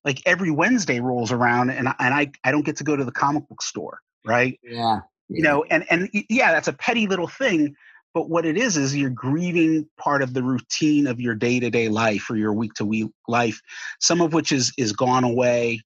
like 0.06 0.22
every 0.26 0.52
wednesday 0.52 1.00
rolls 1.00 1.32
around 1.32 1.70
and 1.70 1.88
I, 1.88 1.96
and 2.00 2.14
I 2.14 2.32
I 2.44 2.52
don't 2.52 2.66
get 2.66 2.78
to 2.78 2.84
go 2.84 2.96
to 2.96 3.04
the 3.04 3.12
comic 3.12 3.48
book 3.48 3.62
store 3.62 4.00
right? 4.26 4.60
Yeah, 4.62 4.72
yeah. 4.74 5.00
you 5.30 5.44
know 5.44 5.64
and 5.70 5.86
and 5.90 6.10
yeah 6.30 6.52
that's 6.52 6.68
a 6.68 6.74
petty 6.74 7.08
little 7.08 7.28
thing 7.28 7.76
but 8.14 8.30
what 8.30 8.46
it 8.46 8.58
is 8.58 8.78
is 8.78 8.96
you're 8.96 9.10
grieving 9.10 9.88
part 9.98 10.22
of 10.24 10.34
the 10.34 10.42
routine 10.42 11.06
of 11.06 11.22
your 11.22 11.36
day-to-day 11.36 11.88
life 11.88 12.30
or 12.30 12.36
your 12.36 12.54
week-to-week 12.54 13.12
life 13.28 13.62
some 14.00 14.22
of 14.22 14.34
which 14.34 14.52
is 14.52 14.74
is 14.78 14.92
gone 14.92 15.24
away 15.24 15.82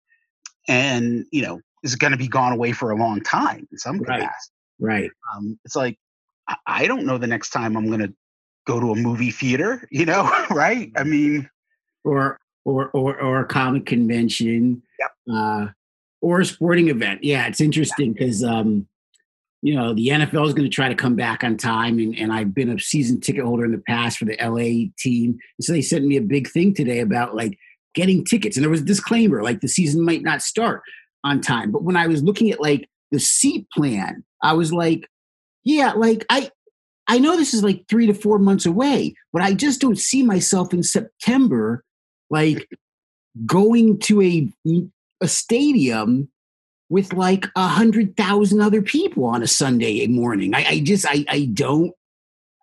and 0.68 1.26
you 1.32 1.42
know 1.42 1.60
is 1.84 1.96
going 1.96 2.12
to 2.12 2.18
be 2.18 2.28
gone 2.28 2.54
away 2.54 2.72
for 2.72 2.92
a 2.92 2.96
long 2.96 3.22
time 3.22 3.68
in 3.72 3.78
some 3.78 3.98
right. 4.00 4.22
capacity. 4.22 4.54
right. 4.80 5.12
Um, 5.36 5.60
it's 5.66 5.76
like 5.76 5.98
I 6.66 6.88
don't 6.88 7.06
know 7.06 7.18
the 7.18 7.28
next 7.28 7.52
time 7.52 7.78
I'm 7.78 7.88
going 7.88 8.00
to 8.00 8.14
go 8.66 8.80
to 8.80 8.92
a 8.92 8.96
movie 8.96 9.32
theater, 9.32 9.88
you 9.92 10.06
know, 10.06 10.30
right? 10.50 10.92
I 10.96 11.04
mean, 11.04 11.50
or 12.04 12.40
or 12.66 12.90
or 12.90 13.20
or 13.20 13.40
a 13.42 13.46
comic 13.46 13.86
convention, 13.86 14.84
yep. 15.00 15.12
uh, 15.34 15.68
or 16.22 16.42
a 16.42 16.46
sporting 16.46 16.90
event. 16.90 17.24
Yeah, 17.24 17.48
it's 17.48 17.62
interesting 17.62 18.14
because 18.14 18.44
um, 18.44 18.88
you 19.62 19.76
know 19.76 19.94
the 19.94 20.08
NFL 20.10 20.48
is 20.48 20.54
going 20.54 20.70
to 20.70 20.76
try 20.76 20.90
to 20.90 20.96
come 20.96 21.16
back 21.16 21.44
on 21.44 21.58
time, 21.58 22.00
and, 22.00 22.18
and 22.18 22.32
I've 22.32 22.54
been 22.54 22.70
a 22.70 22.80
season 22.80 23.20
ticket 23.20 23.44
holder 23.44 23.66
in 23.66 23.72
the 23.72 23.84
past 23.88 24.18
for 24.18 24.26
the 24.26 24.38
LA 24.42 24.92
team, 24.98 25.38
and 25.58 25.64
so 25.64 25.74
they 25.74 25.82
sent 25.82 26.06
me 26.06 26.18
a 26.18 26.22
big 26.22 26.50
thing 26.50 26.74
today 26.74 27.00
about 27.00 27.36
like 27.36 27.58
getting 27.96 28.24
tickets, 28.24 28.58
and 28.58 28.64
there 28.64 28.72
was 28.72 28.82
a 28.82 28.86
disclaimer 28.86 29.44
like 29.44 29.62
the 29.62 29.68
season 29.68 30.04
might 30.04 30.24
not 30.24 30.42
start 30.42 30.82
on 31.24 31.42
time, 31.42 31.72
but 31.72 31.84
when 31.84 31.96
I 31.96 32.08
was 32.08 32.24
looking 32.24 32.52
at 32.52 32.62
like 32.62 32.88
the 33.12 33.20
seat 33.20 33.68
plan, 33.72 34.24
I 34.42 34.54
was 34.54 34.74
like, 34.74 35.08
yeah, 35.64 35.94
like 35.94 36.26
I 36.30 36.50
I 37.08 37.20
know 37.20 37.36
this 37.36 37.54
is 37.54 37.64
like 37.64 37.86
three 37.90 38.08
to 38.08 38.14
four 38.14 38.40
months 38.40 38.66
away, 38.66 39.16
but 39.34 39.42
I 39.42 39.54
just 39.54 39.82
don't 39.82 39.98
see 39.98 40.24
myself 40.24 40.74
in 40.74 40.84
September, 40.84 41.84
like 42.30 42.68
going 43.46 44.00
to 44.00 44.22
a 44.22 44.50
a 45.22 45.28
stadium 45.28 46.30
with 46.90 47.14
like 47.14 47.46
a 47.56 47.68
hundred 47.68 48.18
thousand 48.18 48.62
other 48.62 48.82
people 48.82 49.26
on 49.26 49.42
a 49.44 49.48
Sunday 49.48 50.06
morning. 50.08 50.54
I, 50.54 50.66
I 50.66 50.80
just 50.80 51.06
I 51.08 51.26
I 51.28 51.50
don't 51.54 51.94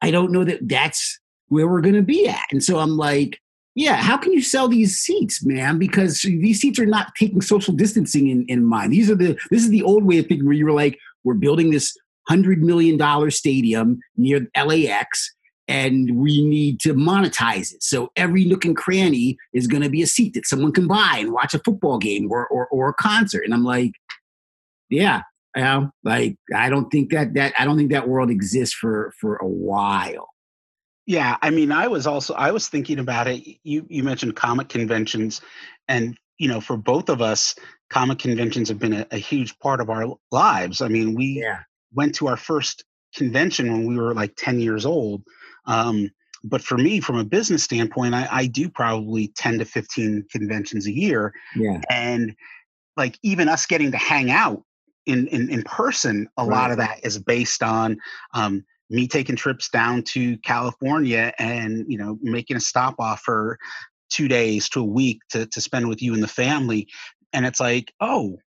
I 0.02 0.10
don't 0.10 0.32
know 0.32 0.44
that 0.44 0.68
that's 0.68 1.18
where 1.48 1.66
we're 1.66 1.80
going 1.80 1.94
to 1.94 2.02
be 2.02 2.28
at. 2.28 2.44
And 2.52 2.62
so 2.62 2.78
I'm 2.78 2.96
like, 2.96 3.40
yeah, 3.74 3.96
how 3.96 4.16
can 4.16 4.32
you 4.32 4.42
sell 4.42 4.68
these 4.68 4.98
seats, 4.98 5.44
man? 5.44 5.78
Because 5.78 6.20
these 6.22 6.60
seats 6.60 6.78
are 6.78 6.86
not 6.86 7.14
taking 7.16 7.40
social 7.40 7.72
distancing 7.74 8.28
in, 8.28 8.44
in 8.46 8.64
mind. 8.64 8.92
These 8.92 9.10
are 9.10 9.14
the 9.14 9.38
this 9.50 9.62
is 9.62 9.70
the 9.70 9.82
old 9.82 10.04
way 10.04 10.18
of 10.18 10.26
thinking 10.26 10.46
where 10.46 10.54
you 10.54 10.66
were 10.66 10.72
like, 10.72 10.98
we're 11.24 11.34
building 11.34 11.70
this 11.70 11.96
$100 12.28 12.58
million 12.58 13.30
stadium 13.30 14.00
near 14.16 14.46
LAX 14.56 15.34
and 15.68 16.18
we 16.18 16.42
need 16.42 16.80
to 16.80 16.94
monetize 16.94 17.74
it. 17.74 17.82
So 17.82 18.10
every 18.16 18.44
nook 18.44 18.64
and 18.64 18.76
cranny 18.76 19.36
is 19.52 19.66
going 19.66 19.82
to 19.82 19.90
be 19.90 20.02
a 20.02 20.06
seat 20.06 20.32
that 20.34 20.46
someone 20.46 20.72
can 20.72 20.88
buy 20.88 21.18
and 21.20 21.32
watch 21.32 21.52
a 21.52 21.58
football 21.58 21.98
game 21.98 22.30
or, 22.30 22.46
or, 22.48 22.66
or 22.68 22.88
a 22.88 22.94
concert. 22.94 23.44
And 23.44 23.52
I'm 23.52 23.64
like, 23.64 23.92
yeah, 24.88 25.22
know, 25.56 25.90
like 26.04 26.36
I 26.54 26.70
don't 26.70 26.90
think 26.90 27.10
that 27.12 27.34
that 27.34 27.52
I 27.58 27.64
don't 27.64 27.76
think 27.76 27.90
that 27.90 28.08
world 28.08 28.30
exists 28.30 28.74
for 28.74 29.12
for 29.20 29.36
a 29.36 29.46
while. 29.46 30.28
Yeah, 31.06 31.36
I 31.40 31.50
mean, 31.50 31.72
I 31.72 31.88
was 31.88 32.06
also 32.06 32.34
I 32.34 32.50
was 32.50 32.68
thinking 32.68 32.98
about 32.98 33.28
it. 33.28 33.42
You 33.62 33.86
you 33.88 34.02
mentioned 34.02 34.36
comic 34.36 34.68
conventions, 34.68 35.40
and 35.88 36.16
you 36.38 36.48
know, 36.48 36.60
for 36.60 36.76
both 36.76 37.08
of 37.08 37.20
us, 37.20 37.54
comic 37.90 38.18
conventions 38.18 38.68
have 38.68 38.78
been 38.78 38.92
a, 38.92 39.06
a 39.10 39.18
huge 39.18 39.58
part 39.58 39.80
of 39.80 39.90
our 39.90 40.16
lives. 40.30 40.80
I 40.80 40.88
mean, 40.88 41.14
we 41.14 41.40
yeah 41.42 41.60
went 41.92 42.14
to 42.16 42.28
our 42.28 42.36
first 42.36 42.84
convention 43.14 43.72
when 43.72 43.86
we 43.86 43.96
were 43.96 44.14
like 44.14 44.34
10 44.36 44.60
years 44.60 44.84
old. 44.84 45.22
Um, 45.66 46.10
but 46.44 46.62
for 46.62 46.78
me, 46.78 47.00
from 47.00 47.16
a 47.18 47.24
business 47.24 47.64
standpoint, 47.64 48.14
I, 48.14 48.28
I, 48.30 48.46
do 48.46 48.68
probably 48.68 49.28
10 49.28 49.58
to 49.58 49.64
15 49.64 50.26
conventions 50.30 50.86
a 50.86 50.92
year. 50.92 51.32
Yeah. 51.56 51.80
And 51.90 52.34
like 52.96 53.18
even 53.22 53.48
us 53.48 53.66
getting 53.66 53.90
to 53.92 53.96
hang 53.96 54.30
out 54.30 54.62
in, 55.06 55.26
in, 55.28 55.50
in 55.50 55.62
person, 55.62 56.28
a 56.36 56.44
right. 56.44 56.56
lot 56.56 56.70
of 56.70 56.76
that 56.78 57.00
is 57.02 57.18
based 57.18 57.62
on 57.62 57.98
um, 58.34 58.64
me 58.90 59.08
taking 59.08 59.36
trips 59.36 59.68
down 59.68 60.02
to 60.02 60.36
California 60.38 61.32
and, 61.38 61.84
you 61.88 61.98
know, 61.98 62.18
making 62.22 62.56
a 62.56 62.60
stop 62.60 62.94
off 62.98 63.20
for 63.20 63.58
two 64.10 64.28
days 64.28 64.68
to 64.70 64.80
a 64.80 64.84
week 64.84 65.20
to, 65.30 65.46
to 65.46 65.60
spend 65.60 65.88
with 65.88 66.02
you 66.02 66.14
and 66.14 66.22
the 66.22 66.28
family. 66.28 66.88
And 67.32 67.44
it's 67.44 67.60
like, 67.60 67.92
oh, 68.00 68.38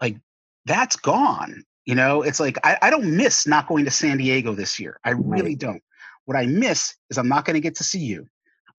like 0.00 0.16
that's 0.64 0.96
gone. 0.96 1.64
You 1.86 1.94
know, 1.94 2.22
it's 2.22 2.40
like 2.40 2.58
I, 2.64 2.76
I 2.82 2.90
don't 2.90 3.16
miss 3.16 3.46
not 3.46 3.68
going 3.68 3.84
to 3.84 3.90
San 3.90 4.18
Diego 4.18 4.54
this 4.54 4.78
year. 4.78 4.98
I 5.04 5.10
really 5.10 5.50
right. 5.50 5.58
don't. 5.58 5.82
What 6.24 6.36
I 6.36 6.46
miss 6.46 6.94
is 7.10 7.16
I'm 7.16 7.28
not 7.28 7.44
going 7.44 7.54
to 7.54 7.60
get 7.60 7.76
to 7.76 7.84
see 7.84 8.00
you. 8.00 8.26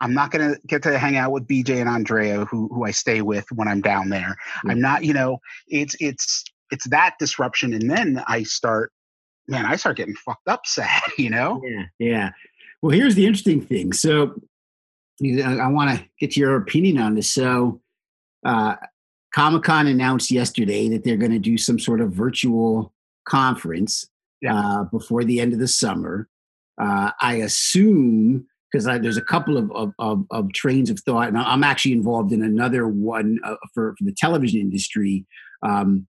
I'm 0.01 0.13
not 0.13 0.29
going 0.31 0.53
to 0.53 0.59
get 0.67 0.83
to 0.83 0.99
hang 0.99 1.15
out 1.15 1.31
with 1.31 1.47
BJ 1.47 1.79
and 1.79 1.89
Andrea, 1.89 2.45
who 2.45 2.67
who 2.67 2.83
I 2.85 2.91
stay 2.91 3.21
with 3.21 3.45
when 3.51 3.67
I'm 3.67 3.81
down 3.81 4.09
there. 4.09 4.35
Mm-hmm. 4.57 4.69
I'm 4.69 4.81
not, 4.81 5.03
you 5.03 5.13
know, 5.13 5.39
it's 5.67 5.95
it's 5.99 6.43
it's 6.69 6.87
that 6.89 7.15
disruption, 7.17 7.73
and 7.73 7.89
then 7.89 8.21
I 8.27 8.43
start, 8.43 8.91
man, 9.47 9.65
I 9.65 9.77
start 9.77 9.97
getting 9.97 10.15
fucked 10.15 10.47
up 10.47 10.65
sad, 10.65 11.01
you 11.17 11.29
know. 11.29 11.61
Yeah, 11.63 11.83
yeah. 11.99 12.31
Well, 12.81 12.91
here's 12.91 13.15
the 13.15 13.25
interesting 13.25 13.61
thing. 13.61 13.93
So, 13.93 14.35
I 15.23 15.67
want 15.67 15.97
to 15.97 16.05
get 16.19 16.37
your 16.37 16.57
opinion 16.57 16.99
on 16.99 17.15
this. 17.15 17.29
So, 17.29 17.81
uh, 18.45 18.75
Comic 19.33 19.63
Con 19.63 19.87
announced 19.87 20.29
yesterday 20.29 20.89
that 20.89 21.03
they're 21.03 21.17
going 21.17 21.31
to 21.31 21.39
do 21.39 21.57
some 21.57 21.79
sort 21.79 22.01
of 22.01 22.11
virtual 22.11 22.93
conference 23.27 24.07
yeah. 24.41 24.59
uh, 24.59 24.83
before 24.85 25.23
the 25.23 25.39
end 25.39 25.53
of 25.53 25.59
the 25.59 25.67
summer. 25.67 26.27
Uh, 26.79 27.11
I 27.21 27.35
assume 27.35 28.45
because 28.71 28.85
there's 28.85 29.17
a 29.17 29.21
couple 29.21 29.57
of, 29.57 29.71
of, 29.71 29.93
of, 29.97 30.25
of, 30.29 30.51
trains 30.53 30.89
of 30.89 30.99
thought, 30.99 31.29
and 31.29 31.37
I'm 31.37 31.63
actually 31.63 31.93
involved 31.93 32.33
in 32.33 32.43
another 32.43 32.87
one 32.87 33.39
uh, 33.43 33.55
for, 33.73 33.95
for 33.97 34.03
the 34.03 34.11
television 34.11 34.59
industry 34.59 35.25
um, 35.63 36.05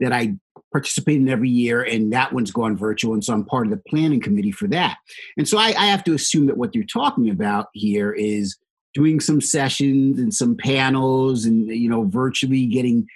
that 0.00 0.12
I 0.12 0.34
participate 0.72 1.16
in 1.16 1.28
every 1.28 1.50
year, 1.50 1.82
and 1.82 2.12
that 2.12 2.32
one's 2.32 2.50
gone 2.50 2.76
virtual, 2.76 3.12
and 3.12 3.22
so 3.22 3.34
I'm 3.34 3.44
part 3.44 3.66
of 3.66 3.70
the 3.70 3.82
planning 3.88 4.20
committee 4.20 4.52
for 4.52 4.66
that. 4.68 4.96
And 5.36 5.46
so 5.46 5.58
I, 5.58 5.74
I 5.78 5.86
have 5.86 6.02
to 6.04 6.14
assume 6.14 6.46
that 6.46 6.56
what 6.56 6.74
you're 6.74 6.84
talking 6.84 7.30
about 7.30 7.66
here 7.74 8.12
is 8.12 8.56
doing 8.94 9.20
some 9.20 9.40
sessions 9.40 10.18
and 10.18 10.32
some 10.32 10.56
panels, 10.56 11.44
and 11.44 11.68
you 11.68 11.88
know, 11.88 12.04
virtually 12.04 12.66
getting 12.66 13.06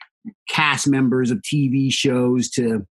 cast 0.49 0.87
members 0.87 1.30
of 1.30 1.38
TV 1.38 1.92
shows 1.92 2.49
to 2.50 2.87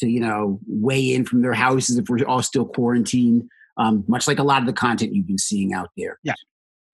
to 0.00 0.08
you 0.08 0.20
know 0.20 0.58
weigh 0.66 1.14
in 1.14 1.24
from 1.24 1.42
their 1.42 1.54
houses 1.54 1.96
if 1.96 2.08
we're 2.08 2.24
all 2.26 2.42
still 2.42 2.64
quarantined 2.64 3.48
um, 3.80 4.04
much 4.06 4.28
like 4.28 4.38
a 4.38 4.44
lot 4.44 4.60
of 4.60 4.66
the 4.66 4.72
content 4.72 5.14
you've 5.14 5.26
been 5.26 5.38
seeing 5.38 5.72
out 5.72 5.90
there. 5.96 6.18
Yeah. 6.22 6.34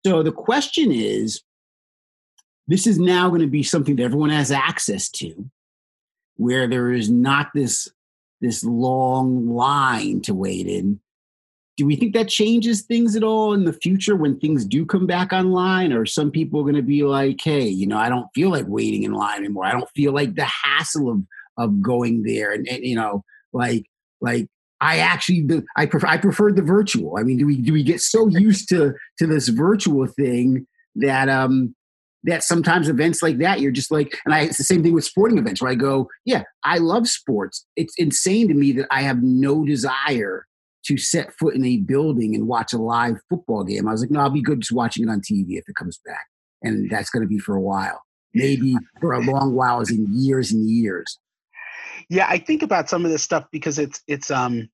So 0.04 0.22
the 0.22 0.32
question 0.32 0.90
is 0.90 1.40
this 2.66 2.86
is 2.86 2.98
now 2.98 3.28
going 3.28 3.40
to 3.40 3.46
be 3.46 3.62
something 3.62 3.96
that 3.96 4.02
everyone 4.02 4.30
has 4.30 4.50
access 4.50 5.08
to 5.10 5.48
where 6.36 6.66
there 6.66 6.90
is 6.92 7.08
not 7.08 7.48
this 7.54 7.88
this 8.40 8.64
long 8.64 9.48
line 9.48 10.20
to 10.22 10.34
wait 10.34 10.66
in. 10.66 10.98
Do 11.76 11.86
we 11.86 11.94
think 11.94 12.14
that 12.14 12.28
changes 12.28 12.82
things 12.82 13.14
at 13.14 13.22
all 13.22 13.54
in 13.54 13.64
the 13.64 13.72
future 13.72 14.16
when 14.16 14.38
things 14.38 14.64
do 14.64 14.84
come 14.84 15.06
back 15.06 15.32
online 15.32 15.92
or 15.92 16.04
some 16.04 16.32
people 16.32 16.60
are 16.60 16.64
going 16.64 16.74
to 16.74 16.82
be 16.82 17.04
like 17.04 17.40
hey 17.42 17.66
you 17.66 17.86
know 17.86 17.96
i 17.96 18.08
don't 18.08 18.28
feel 18.34 18.50
like 18.50 18.66
waiting 18.66 19.04
in 19.04 19.12
line 19.12 19.38
anymore. 19.38 19.64
I 19.64 19.72
don't 19.72 19.88
feel 19.90 20.12
like 20.12 20.34
the 20.34 20.44
hassle 20.44 21.10
of 21.10 21.22
of 21.58 21.82
going 21.82 22.22
there 22.22 22.52
and, 22.52 22.66
and 22.68 22.84
you 22.84 22.96
know 22.96 23.22
like 23.52 23.84
like 24.20 24.46
I 24.82 24.98
actually 24.98 25.46
I 25.76 25.86
prefer 25.86 26.08
I 26.08 26.18
prefer 26.18 26.52
the 26.52 26.62
virtual. 26.62 27.16
I 27.16 27.22
mean, 27.22 27.38
do 27.38 27.46
we 27.46 27.56
do 27.56 27.72
we 27.72 27.84
get 27.84 28.00
so 28.00 28.26
used 28.26 28.68
to 28.70 28.94
to 29.18 29.26
this 29.26 29.48
virtual 29.48 30.06
thing 30.06 30.66
that 30.96 31.28
um 31.28 31.74
that 32.24 32.42
sometimes 32.42 32.88
events 32.88 33.22
like 33.22 33.38
that 33.38 33.60
you're 33.60 33.72
just 33.72 33.90
like 33.92 34.18
and 34.24 34.34
I 34.34 34.42
it's 34.42 34.58
the 34.58 34.64
same 34.64 34.82
thing 34.82 34.92
with 34.92 35.04
sporting 35.04 35.38
events 35.38 35.62
where 35.62 35.70
I 35.70 35.76
go, 35.76 36.08
yeah, 36.24 36.42
I 36.64 36.78
love 36.78 37.06
sports. 37.06 37.64
It's 37.76 37.94
insane 37.96 38.48
to 38.48 38.54
me 38.54 38.72
that 38.72 38.88
I 38.90 39.02
have 39.02 39.22
no 39.22 39.64
desire 39.64 40.46
to 40.86 40.98
set 40.98 41.32
foot 41.34 41.54
in 41.54 41.64
a 41.64 41.76
building 41.76 42.34
and 42.34 42.48
watch 42.48 42.72
a 42.72 42.78
live 42.78 43.20
football 43.28 43.62
game. 43.62 43.86
I 43.86 43.92
was 43.92 44.00
like, 44.00 44.10
no, 44.10 44.18
I'll 44.18 44.30
be 44.30 44.42
good 44.42 44.60
just 44.60 44.72
watching 44.72 45.04
it 45.04 45.10
on 45.10 45.20
TV 45.20 45.58
if 45.58 45.68
it 45.68 45.76
comes 45.76 46.00
back. 46.04 46.26
And 46.62 46.90
that's 46.90 47.10
going 47.10 47.22
to 47.22 47.28
be 47.28 47.38
for 47.38 47.54
a 47.54 47.60
while. 47.60 48.02
Maybe 48.34 48.74
for 49.00 49.12
a 49.12 49.20
long 49.20 49.54
while, 49.54 49.80
as 49.80 49.90
in 49.90 50.06
years 50.10 50.50
and 50.50 50.68
years. 50.68 51.18
Yeah, 52.08 52.26
I 52.28 52.38
think 52.38 52.62
about 52.62 52.88
some 52.88 53.04
of 53.04 53.10
this 53.10 53.22
stuff 53.22 53.46
because 53.50 53.78
it's 53.78 54.02
it's 54.06 54.30
um 54.30 54.68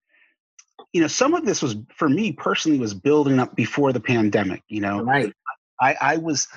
you 0.93 1.01
know 1.01 1.09
some 1.09 1.35
of 1.35 1.45
this 1.45 1.63
was 1.63 1.77
for 1.95 2.09
me 2.09 2.33
personally 2.33 2.79
was 2.79 2.95
building 2.95 3.39
up 3.39 3.55
before 3.55 3.93
the 3.93 4.01
pandemic, 4.01 4.63
you 4.69 4.81
know. 4.81 5.03
Right. 5.03 5.33
I 5.81 5.97
I 6.01 6.17
was 6.17 6.49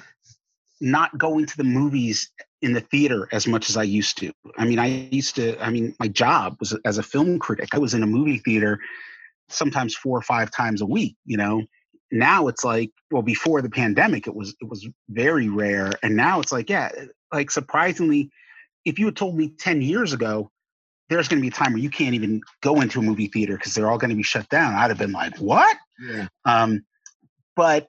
not 0.79 1.17
going 1.17 1.45
to 1.45 1.57
the 1.57 1.63
movies 1.63 2.31
in 2.61 2.73
the 2.73 2.81
theater 2.81 3.27
as 3.31 3.47
much 3.47 3.69
as 3.69 3.77
I 3.77 3.83
used 3.83 4.17
to. 4.19 4.31
I 4.57 4.65
mean, 4.65 4.79
I 4.79 4.87
used 5.11 5.35
to 5.35 5.59
I 5.63 5.69
mean, 5.69 5.95
my 5.99 6.07
job 6.07 6.57
was 6.59 6.75
as 6.85 6.97
a 6.97 7.03
film 7.03 7.39
critic. 7.39 7.69
I 7.73 7.79
was 7.79 7.93
in 7.93 8.03
a 8.03 8.07
movie 8.07 8.37
theater 8.37 8.79
sometimes 9.49 9.95
four 9.95 10.17
or 10.17 10.21
five 10.21 10.49
times 10.51 10.81
a 10.81 10.85
week, 10.85 11.15
you 11.25 11.37
know. 11.37 11.63
Now 12.11 12.47
it's 12.47 12.63
like 12.63 12.91
well 13.09 13.21
before 13.21 13.61
the 13.61 13.69
pandemic 13.69 14.27
it 14.27 14.35
was 14.35 14.55
it 14.61 14.69
was 14.69 14.87
very 15.09 15.49
rare 15.49 15.91
and 16.03 16.15
now 16.15 16.39
it's 16.39 16.51
like 16.51 16.69
yeah, 16.69 16.89
like 17.31 17.51
surprisingly 17.51 18.31
if 18.85 18.97
you 18.97 19.05
had 19.05 19.15
told 19.15 19.35
me 19.35 19.49
10 19.49 19.81
years 19.81 20.13
ago 20.13 20.49
there's 21.11 21.27
going 21.27 21.39
to 21.39 21.41
be 21.41 21.49
a 21.49 21.51
time 21.51 21.73
where 21.73 21.81
you 21.81 21.89
can't 21.89 22.15
even 22.15 22.41
go 22.61 22.79
into 22.79 22.99
a 22.99 23.01
movie 23.01 23.27
theater 23.27 23.57
because 23.57 23.75
they're 23.75 23.91
all 23.91 23.97
going 23.97 24.09
to 24.09 24.15
be 24.15 24.23
shut 24.23 24.47
down. 24.47 24.73
I'd 24.73 24.89
have 24.89 24.97
been 24.97 25.11
like, 25.11 25.37
"What?" 25.37 25.75
Yeah. 26.01 26.27
Um, 26.45 26.85
but 27.55 27.87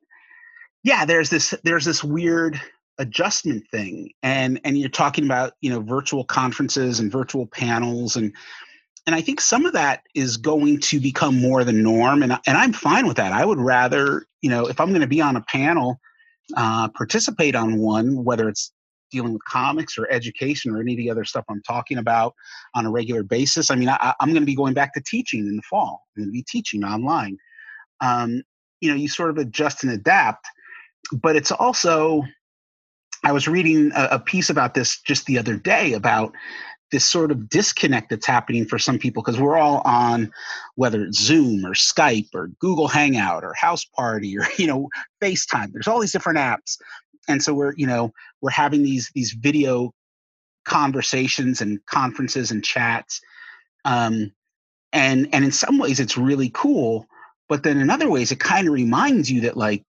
yeah, 0.82 1.04
there's 1.04 1.30
this 1.30 1.54
there's 1.62 1.84
this 1.84 2.02
weird 2.02 2.60
adjustment 2.98 3.64
thing, 3.70 4.10
and 4.24 4.60
and 4.64 4.76
you're 4.76 4.88
talking 4.88 5.24
about 5.24 5.52
you 5.60 5.70
know 5.70 5.80
virtual 5.80 6.24
conferences 6.24 6.98
and 6.98 7.12
virtual 7.12 7.46
panels, 7.46 8.16
and 8.16 8.34
and 9.06 9.14
I 9.14 9.20
think 9.20 9.40
some 9.40 9.66
of 9.66 9.72
that 9.72 10.02
is 10.16 10.36
going 10.36 10.80
to 10.80 10.98
become 10.98 11.40
more 11.40 11.62
the 11.62 11.72
norm, 11.72 12.24
and 12.24 12.32
and 12.46 12.58
I'm 12.58 12.72
fine 12.72 13.06
with 13.06 13.18
that. 13.18 13.32
I 13.32 13.44
would 13.44 13.60
rather 13.60 14.26
you 14.40 14.50
know 14.50 14.66
if 14.66 14.80
I'm 14.80 14.88
going 14.88 15.00
to 15.00 15.06
be 15.06 15.20
on 15.20 15.36
a 15.36 15.42
panel, 15.42 16.00
uh, 16.56 16.88
participate 16.88 17.54
on 17.54 17.78
one, 17.78 18.24
whether 18.24 18.48
it's 18.48 18.72
dealing 19.12 19.32
with 19.32 19.44
comics 19.44 19.96
or 19.98 20.10
education 20.10 20.72
or 20.72 20.80
any 20.80 20.92
of 20.92 20.98
the 20.98 21.10
other 21.10 21.24
stuff 21.24 21.44
I'm 21.48 21.62
talking 21.62 21.98
about 21.98 22.34
on 22.74 22.86
a 22.86 22.90
regular 22.90 23.22
basis. 23.22 23.70
I 23.70 23.76
mean, 23.76 23.88
I, 23.88 24.14
am 24.20 24.30
going 24.30 24.42
to 24.42 24.46
be 24.46 24.56
going 24.56 24.74
back 24.74 24.94
to 24.94 25.00
teaching 25.00 25.40
in 25.40 25.56
the 25.56 25.62
fall. 25.62 26.02
I'm 26.16 26.22
going 26.22 26.28
to 26.28 26.32
be 26.32 26.44
teaching 26.48 26.82
online. 26.82 27.36
Um, 28.00 28.42
you 28.80 28.90
know, 28.90 28.96
you 28.96 29.08
sort 29.08 29.30
of 29.30 29.38
adjust 29.38 29.84
and 29.84 29.92
adapt, 29.92 30.46
but 31.12 31.36
it's 31.36 31.52
also. 31.52 32.22
I 33.24 33.30
was 33.30 33.46
reading 33.46 33.92
a, 33.94 34.08
a 34.12 34.18
piece 34.18 34.50
about 34.50 34.74
this 34.74 35.00
just 35.00 35.26
the 35.26 35.38
other 35.38 35.56
day 35.56 35.92
about 35.92 36.32
this 36.92 37.06
sort 37.06 37.30
of 37.30 37.48
disconnect 37.48 38.10
that's 38.10 38.26
happening 38.26 38.66
for 38.66 38.78
some 38.78 38.98
people 38.98 39.22
because 39.22 39.40
we're 39.40 39.56
all 39.56 39.80
on 39.84 40.30
whether 40.76 41.04
it's 41.04 41.20
zoom 41.20 41.64
or 41.64 41.72
skype 41.72 42.28
or 42.34 42.48
google 42.60 42.86
hangout 42.86 43.42
or 43.42 43.54
house 43.54 43.84
party 43.84 44.38
or 44.38 44.44
you 44.58 44.66
know 44.66 44.88
facetime 45.20 45.72
there's 45.72 45.88
all 45.88 46.00
these 46.00 46.12
different 46.12 46.38
apps 46.38 46.76
and 47.28 47.42
so 47.42 47.54
we're 47.54 47.74
you 47.76 47.86
know 47.86 48.12
we're 48.40 48.50
having 48.50 48.82
these 48.82 49.10
these 49.14 49.32
video 49.32 49.92
conversations 50.64 51.60
and 51.60 51.84
conferences 51.86 52.50
and 52.50 52.64
chats 52.64 53.20
um, 53.84 54.32
and 54.92 55.28
and 55.32 55.44
in 55.44 55.52
some 55.52 55.78
ways 55.78 56.00
it's 56.00 56.16
really 56.16 56.50
cool 56.54 57.06
but 57.48 57.62
then 57.62 57.78
in 57.78 57.90
other 57.90 58.10
ways 58.10 58.30
it 58.32 58.40
kind 58.40 58.68
of 58.68 58.74
reminds 58.74 59.30
you 59.30 59.40
that 59.40 59.56
like 59.56 59.82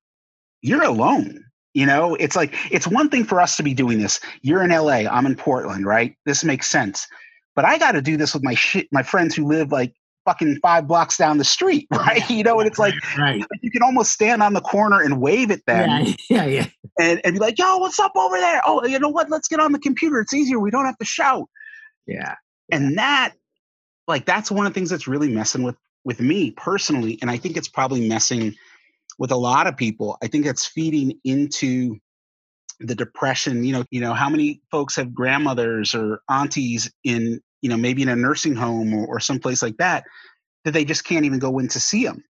you're 0.62 0.84
alone 0.84 1.44
you 1.74 1.86
know? 1.86 2.16
It's 2.16 2.36
like 2.36 2.56
it's 2.72 2.88
one 2.88 3.10
thing 3.10 3.24
for 3.24 3.42
us 3.42 3.58
to 3.58 3.64
be 3.64 3.74
doing 3.74 4.00
this. 4.00 4.20
You're 4.42 4.64
in 4.64 4.70
la 4.70 4.92
i'm 4.94 5.26
in 5.26 5.36
portland 5.36 5.86
right? 5.86 6.16
This 6.26 6.44
makes 6.44 6.70
sense. 6.70 7.08
But 7.56 7.66
i 7.66 7.78
got 7.78 7.94
to 7.94 8.02
do 8.02 8.18
this 8.18 8.34
with 8.34 8.44
my 8.44 8.56
shit 8.56 8.88
my 8.92 9.04
friends 9.04 9.36
who 9.36 9.46
live 9.46 9.72
like 9.72 9.94
fucking 10.26 10.60
five 10.62 10.88
blocks 10.88 11.18
down 11.18 11.38
the 11.38 11.44
street, 11.44 11.88
right? 11.92 12.28
You 12.30 12.44
know, 12.44 12.60
and 12.60 12.68
it's 12.68 12.80
like 12.80 12.96
right. 13.18 13.44
you 13.62 13.72
can 13.72 13.84
almost 13.84 14.12
stand 14.12 14.42
on 14.42 14.54
the 14.54 14.62
corner 14.62 15.02
and 15.02 15.22
wave 15.22 15.52
at 15.52 15.66
them. 15.66 15.90
Yeah, 15.90 16.14
yeah, 16.30 16.46
yeah. 16.46 16.68
And, 17.00 17.22
and 17.24 17.34
be 17.34 17.40
like, 17.40 17.58
yo, 17.58 17.78
what's 17.78 18.00
up 18.00 18.14
over 18.16 18.38
there? 18.38 18.62
Oh, 18.66 18.86
you 18.86 19.00
know 19.00 19.10
what? 19.10 19.30
Let's 19.30 19.48
get 19.48 19.60
on 19.60 19.72
the 19.72 19.80
computer. 19.80 20.20
It's 20.20 20.34
easier. 20.34 20.60
We 20.60 20.72
don't 20.72 20.86
have 20.86 20.98
to 20.98 21.06
shout. 21.06 21.50
Yeah. 22.06 22.36
And 22.72 22.98
that, 22.98 23.34
like, 24.08 24.26
that's 24.26 24.52
one 24.52 24.66
of 24.66 24.74
the 24.74 24.80
things 24.80 24.90
that's 24.90 25.08
really 25.08 25.30
messing 25.30 25.64
with 25.64 25.76
with 26.06 26.20
me 26.20 26.52
personally. 26.52 27.18
And 27.22 27.32
I 27.32 27.38
think 27.38 27.56
it's 27.56 27.70
probably 27.70 28.08
messing 28.08 28.54
with 29.18 29.32
a 29.32 29.38
lot 29.38 29.68
of 29.68 29.78
people. 29.78 30.18
I 30.22 30.28
think 30.28 30.46
it's 30.46 30.66
feeding 30.66 31.20
into 31.24 31.98
the 32.80 32.96
depression. 32.96 33.64
You 33.64 33.74
know, 33.74 33.86
you 33.90 34.02
know, 34.02 34.14
how 34.14 34.30
many 34.30 34.62
folks 34.70 34.96
have 34.98 35.14
grandmothers 35.14 35.96
or 35.96 36.22
aunties 36.30 36.92
in 37.04 37.42
you 37.64 37.70
know 37.70 37.78
maybe 37.78 38.04
in 38.04 38.10
a 38.10 38.16
nursing 38.16 38.56
home 38.56 38.94
or, 38.94 39.08
or 39.08 39.20
someplace 39.20 39.64
like 39.64 39.78
that 39.78 40.04
that 40.64 40.72
they 40.72 40.86
just 40.86 41.04
can't 41.04 41.26
even 41.26 41.40
go 41.40 41.58
in 41.58 41.68
to 41.68 41.80
see 41.80 42.06
them 42.06 42.24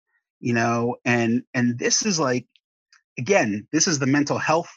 you 0.41 0.54
know? 0.54 0.98
And 1.06 1.44
and 1.54 1.80
this 1.80 2.06
is 2.06 2.20
like 2.20 2.46
again 3.17 3.67
this 3.72 3.88
is 3.88 4.00
the 4.00 4.08
mental 4.08 4.38
health 4.38 4.70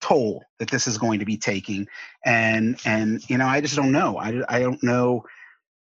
toll 0.00 0.42
that 0.58 0.70
this 0.70 0.88
is 0.88 0.98
going 0.98 1.20
to 1.20 1.24
be 1.24 1.36
taking. 1.36 1.86
And 2.24 2.80
and 2.84 3.28
you 3.30 3.38
know 3.38 3.46
i 3.46 3.60
just 3.60 3.76
don't 3.76 3.92
know. 3.92 4.16
I, 4.16 4.42
I 4.48 4.58
don't 4.58 4.82
know 4.82 5.24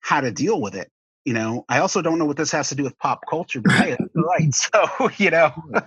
how 0.01 0.21
to 0.21 0.33
deal 0.33 0.61
with 0.61 0.75
it 0.75 0.91
you 1.25 1.35
know? 1.35 1.67
I 1.69 1.81
also 1.81 2.01
don't 2.01 2.19
know 2.19 2.25
what 2.25 2.39
this 2.39 2.53
has 2.53 2.71
to 2.71 2.75
do 2.75 2.85
with 2.85 2.99
pop 2.99 3.21
culture 3.29 3.61
but 3.61 3.73
hey 3.73 3.97
right. 4.15 4.55
So 4.55 5.11
you 5.19 5.31
know? 5.31 5.53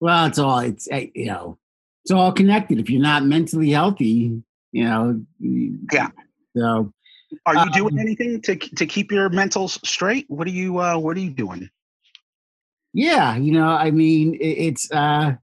Well 0.00 0.26
it's 0.26 0.38
all 0.38 0.60
it's 0.60 0.88
eh, 0.92 1.08
you 1.14 1.26
know 1.26 1.58
it's 2.04 2.12
all 2.12 2.32
connected. 2.32 2.78
If 2.78 2.88
you're 2.88 3.02
not 3.02 3.24
mentally 3.24 3.70
healthy 3.70 4.42
you 4.70 4.84
know 4.84 5.20
yeah. 5.40 6.10
So 6.56 6.92
are 7.46 7.56
you 7.56 7.70
doing 7.72 7.94
um, 7.94 7.98
anything 7.98 8.40
to 8.42 8.56
to 8.56 8.86
keep 8.86 9.12
your 9.12 9.30
mentals 9.30 9.84
straight? 9.86 10.26
What 10.28 10.46
are 10.46 10.52
you 10.52 10.80
uh, 10.80 10.98
What 10.98 11.16
are 11.16 11.20
you 11.20 11.30
doing? 11.30 11.68
Yeah, 12.94 13.36
you 13.36 13.52
know, 13.52 13.68
I 13.68 13.90
mean, 13.90 14.34
it, 14.34 14.46
it's. 14.46 14.90
Uh, 14.90 15.34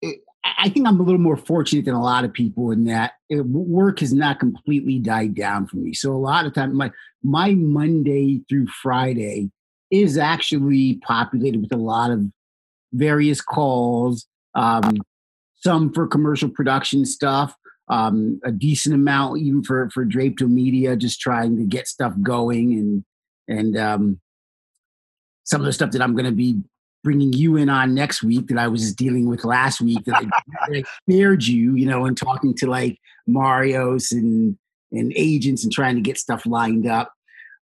it, 0.00 0.20
I 0.58 0.68
think 0.68 0.86
I'm 0.86 1.00
a 1.00 1.02
little 1.02 1.20
more 1.20 1.36
fortunate 1.36 1.84
than 1.84 1.94
a 1.94 2.02
lot 2.02 2.24
of 2.24 2.32
people 2.32 2.70
in 2.70 2.84
that 2.84 3.12
it, 3.28 3.44
work 3.44 4.00
has 4.00 4.12
not 4.12 4.40
completely 4.40 4.98
died 4.98 5.34
down 5.34 5.66
for 5.66 5.76
me. 5.76 5.92
So 5.92 6.12
a 6.12 6.16
lot 6.16 6.46
of 6.46 6.54
time, 6.54 6.74
my 6.74 6.90
my 7.22 7.54
Monday 7.54 8.40
through 8.48 8.68
Friday 8.68 9.50
is 9.90 10.16
actually 10.18 10.94
populated 10.96 11.60
with 11.60 11.72
a 11.72 11.76
lot 11.76 12.10
of 12.10 12.24
various 12.92 13.40
calls, 13.40 14.26
um, 14.54 14.96
some 15.56 15.92
for 15.92 16.06
commercial 16.06 16.48
production 16.48 17.04
stuff, 17.04 17.54
um, 17.88 18.40
a 18.44 18.52
decent 18.52 18.94
amount 18.94 19.38
even 19.38 19.62
for 19.62 19.88
for 19.90 20.04
Draped 20.04 20.40
Media, 20.42 20.96
just 20.96 21.20
trying 21.20 21.56
to 21.56 21.64
get 21.64 21.86
stuff 21.86 22.14
going, 22.22 22.72
and 22.72 23.04
and 23.48 23.76
um, 23.76 24.20
some 25.44 25.60
of 25.60 25.66
the 25.66 25.72
stuff 25.72 25.92
that 25.92 26.02
I'm 26.02 26.14
going 26.14 26.26
to 26.26 26.32
be 26.32 26.60
bringing 27.04 27.32
you 27.32 27.56
in 27.56 27.68
on 27.68 27.94
next 27.94 28.24
week 28.24 28.48
that 28.48 28.58
I 28.58 28.66
was 28.66 28.92
dealing 28.92 29.28
with 29.28 29.44
last 29.44 29.80
week 29.80 30.04
that 30.06 30.16
I, 30.16 30.22
that 30.68 30.76
I 30.78 30.84
spared 31.02 31.44
you, 31.44 31.76
you 31.76 31.86
know, 31.86 32.04
and 32.06 32.16
talking 32.16 32.52
to 32.54 32.66
like 32.66 32.98
Marios 33.28 34.10
and 34.10 34.58
and 34.92 35.12
agents 35.14 35.62
and 35.62 35.72
trying 35.72 35.94
to 35.94 36.00
get 36.00 36.18
stuff 36.18 36.46
lined 36.46 36.86
up. 36.86 37.12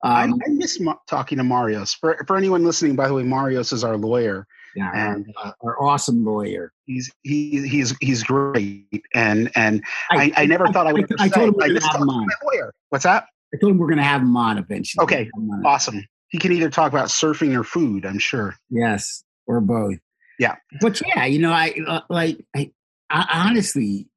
Um, 0.02 0.34
I, 0.34 0.46
I, 0.46 0.48
miss 0.50 0.80
ma- 0.80 0.96
talking 1.08 1.38
to 1.38 1.44
Marios. 1.44 1.94
For 1.98 2.24
for 2.26 2.36
anyone 2.36 2.64
listening, 2.64 2.96
by 2.96 3.08
the 3.08 3.14
way, 3.14 3.22
Marios 3.22 3.72
is 3.72 3.84
our 3.84 3.96
lawyer. 3.96 4.46
Yeah, 4.76 4.90
and 4.92 5.32
uh, 5.42 5.52
our 5.62 5.80
awesome 5.80 6.24
lawyer. 6.24 6.72
He's 6.86 7.12
he, 7.22 7.66
he's 7.68 7.94
he's 8.00 8.24
great, 8.24 9.04
and 9.14 9.50
and 9.54 9.82
I, 10.10 10.32
I, 10.36 10.42
I 10.42 10.46
never 10.46 10.66
thought 10.68 10.86
I 10.86 10.92
would. 10.92 11.06
I, 11.18 11.28
told 11.28 11.54
him 11.54 11.74
to 11.74 11.80
have 11.80 12.00
him 12.00 12.10
on. 12.10 12.26
Lawyer. 12.44 12.72
What's 12.88 13.04
that? 13.04 13.26
I 13.54 13.58
told 13.58 13.72
him 13.72 13.78
we're 13.78 13.86
going 13.86 13.98
to 13.98 14.04
have 14.04 14.20
him 14.20 14.36
on 14.36 14.58
eventually. 14.58 15.04
Okay, 15.04 15.30
awesome. 15.64 16.04
He 16.28 16.38
can 16.38 16.50
either 16.52 16.70
talk 16.70 16.90
about 16.90 17.08
surfing 17.08 17.56
or 17.56 17.62
food. 17.62 18.04
I'm 18.04 18.18
sure. 18.18 18.56
Yes, 18.68 19.22
or 19.46 19.60
both. 19.60 19.98
Yeah, 20.38 20.56
but 20.80 21.00
yeah, 21.06 21.26
you 21.26 21.38
know, 21.38 21.52
I 21.52 21.74
uh, 21.86 22.00
like 22.10 22.44
I, 22.56 22.72
I 23.08 23.46
honestly, 23.46 24.08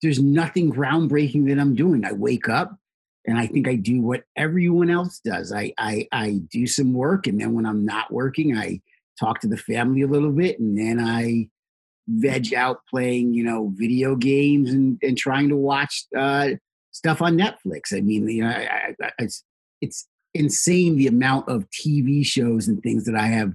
there's 0.00 0.20
nothing 0.20 0.72
groundbreaking 0.72 1.48
that 1.48 1.60
I'm 1.60 1.74
doing. 1.74 2.04
I 2.06 2.12
wake 2.12 2.48
up 2.48 2.78
and 3.26 3.38
I 3.38 3.46
think 3.46 3.68
I 3.68 3.74
do 3.74 4.00
what 4.00 4.22
everyone 4.36 4.90
else 4.90 5.20
does. 5.24 5.52
I, 5.52 5.72
I 5.76 6.06
I 6.12 6.40
do 6.50 6.66
some 6.66 6.92
work, 6.92 7.26
and 7.26 7.40
then 7.40 7.52
when 7.54 7.66
I'm 7.66 7.84
not 7.84 8.12
working, 8.12 8.56
I 8.56 8.80
talk 9.18 9.40
to 9.40 9.48
the 9.48 9.56
family 9.56 10.02
a 10.02 10.06
little 10.06 10.32
bit, 10.32 10.58
and 10.58 10.78
then 10.78 11.00
I 11.00 11.48
veg 12.08 12.54
out 12.54 12.80
playing, 12.88 13.34
you 13.34 13.42
know, 13.42 13.72
video 13.74 14.14
games 14.14 14.70
and, 14.70 14.98
and 15.02 15.18
trying 15.18 15.48
to 15.48 15.56
watch 15.56 16.06
uh, 16.16 16.50
stuff 16.92 17.20
on 17.20 17.36
Netflix. 17.36 17.92
I 17.92 18.00
mean, 18.00 18.28
you 18.28 18.42
know, 18.42 18.50
I, 18.50 18.94
I, 19.02 19.10
it's 19.18 19.44
it's 19.80 20.06
insane 20.34 20.96
the 20.96 21.06
amount 21.06 21.48
of 21.48 21.66
TV 21.70 22.24
shows 22.24 22.68
and 22.68 22.82
things 22.82 23.04
that 23.06 23.16
I 23.16 23.26
have 23.26 23.52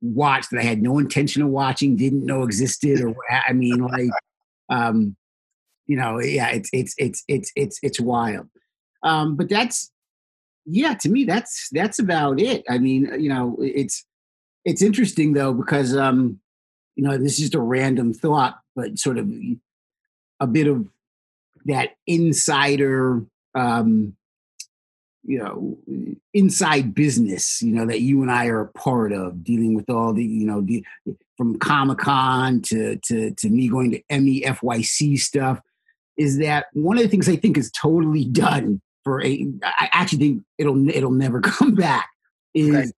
watched 0.00 0.50
that 0.50 0.60
I 0.60 0.64
had 0.64 0.82
no 0.82 0.98
intention 0.98 1.42
of 1.42 1.48
watching, 1.48 1.96
didn't 1.96 2.26
know 2.26 2.42
existed, 2.42 3.00
or 3.00 3.14
I 3.30 3.52
mean, 3.52 3.78
like, 3.78 4.10
um, 4.68 5.16
you 5.86 5.96
know, 5.96 6.20
yeah, 6.20 6.48
it's 6.48 6.70
it's 6.72 6.94
it's 6.98 7.24
it's 7.28 7.52
it's 7.56 7.78
it's 7.82 8.00
wild. 8.00 8.48
Um, 9.02 9.36
but 9.36 9.48
that's 9.48 9.90
yeah, 10.64 10.94
to 10.94 11.08
me, 11.08 11.24
that's 11.24 11.68
that's 11.72 11.98
about 11.98 12.40
it. 12.40 12.64
I 12.68 12.78
mean, 12.78 13.12
you 13.18 13.28
know, 13.28 13.56
it's 13.60 14.04
it's 14.64 14.82
interesting 14.82 15.32
though 15.32 15.52
because 15.52 15.96
um, 15.96 16.40
you 16.96 17.04
know, 17.04 17.16
this 17.16 17.32
is 17.32 17.38
just 17.38 17.54
a 17.54 17.60
random 17.60 18.12
thought, 18.12 18.58
but 18.76 18.98
sort 18.98 19.18
of 19.18 19.30
a 20.40 20.46
bit 20.46 20.66
of 20.66 20.88
that 21.64 21.90
insider 22.06 23.24
um 23.54 24.16
you 25.22 25.38
know 25.38 25.78
inside 26.34 26.94
business 26.94 27.62
you 27.62 27.72
know 27.72 27.86
that 27.86 28.00
you 28.00 28.22
and 28.22 28.30
i 28.32 28.46
are 28.46 28.62
a 28.62 28.72
part 28.72 29.12
of 29.12 29.44
dealing 29.44 29.74
with 29.74 29.88
all 29.88 30.12
the 30.12 30.24
you 30.24 30.44
know 30.44 30.60
the, 30.60 30.84
from 31.36 31.56
comic-con 31.58 32.60
to 32.60 32.96
to 33.04 33.30
to 33.32 33.48
me 33.48 33.68
going 33.68 33.92
to 33.92 34.02
emmy 34.10 34.40
fyc 34.40 35.20
stuff 35.20 35.60
is 36.16 36.38
that 36.38 36.66
one 36.72 36.96
of 36.96 37.04
the 37.04 37.08
things 37.08 37.28
i 37.28 37.36
think 37.36 37.56
is 37.56 37.70
totally 37.70 38.24
done 38.24 38.80
for 39.04 39.22
a 39.22 39.46
i 39.62 39.88
actually 39.92 40.18
think 40.18 40.42
it'll 40.58 40.88
it'll 40.88 41.12
never 41.12 41.40
come 41.42 41.74
back 41.74 42.08
is. 42.54 42.92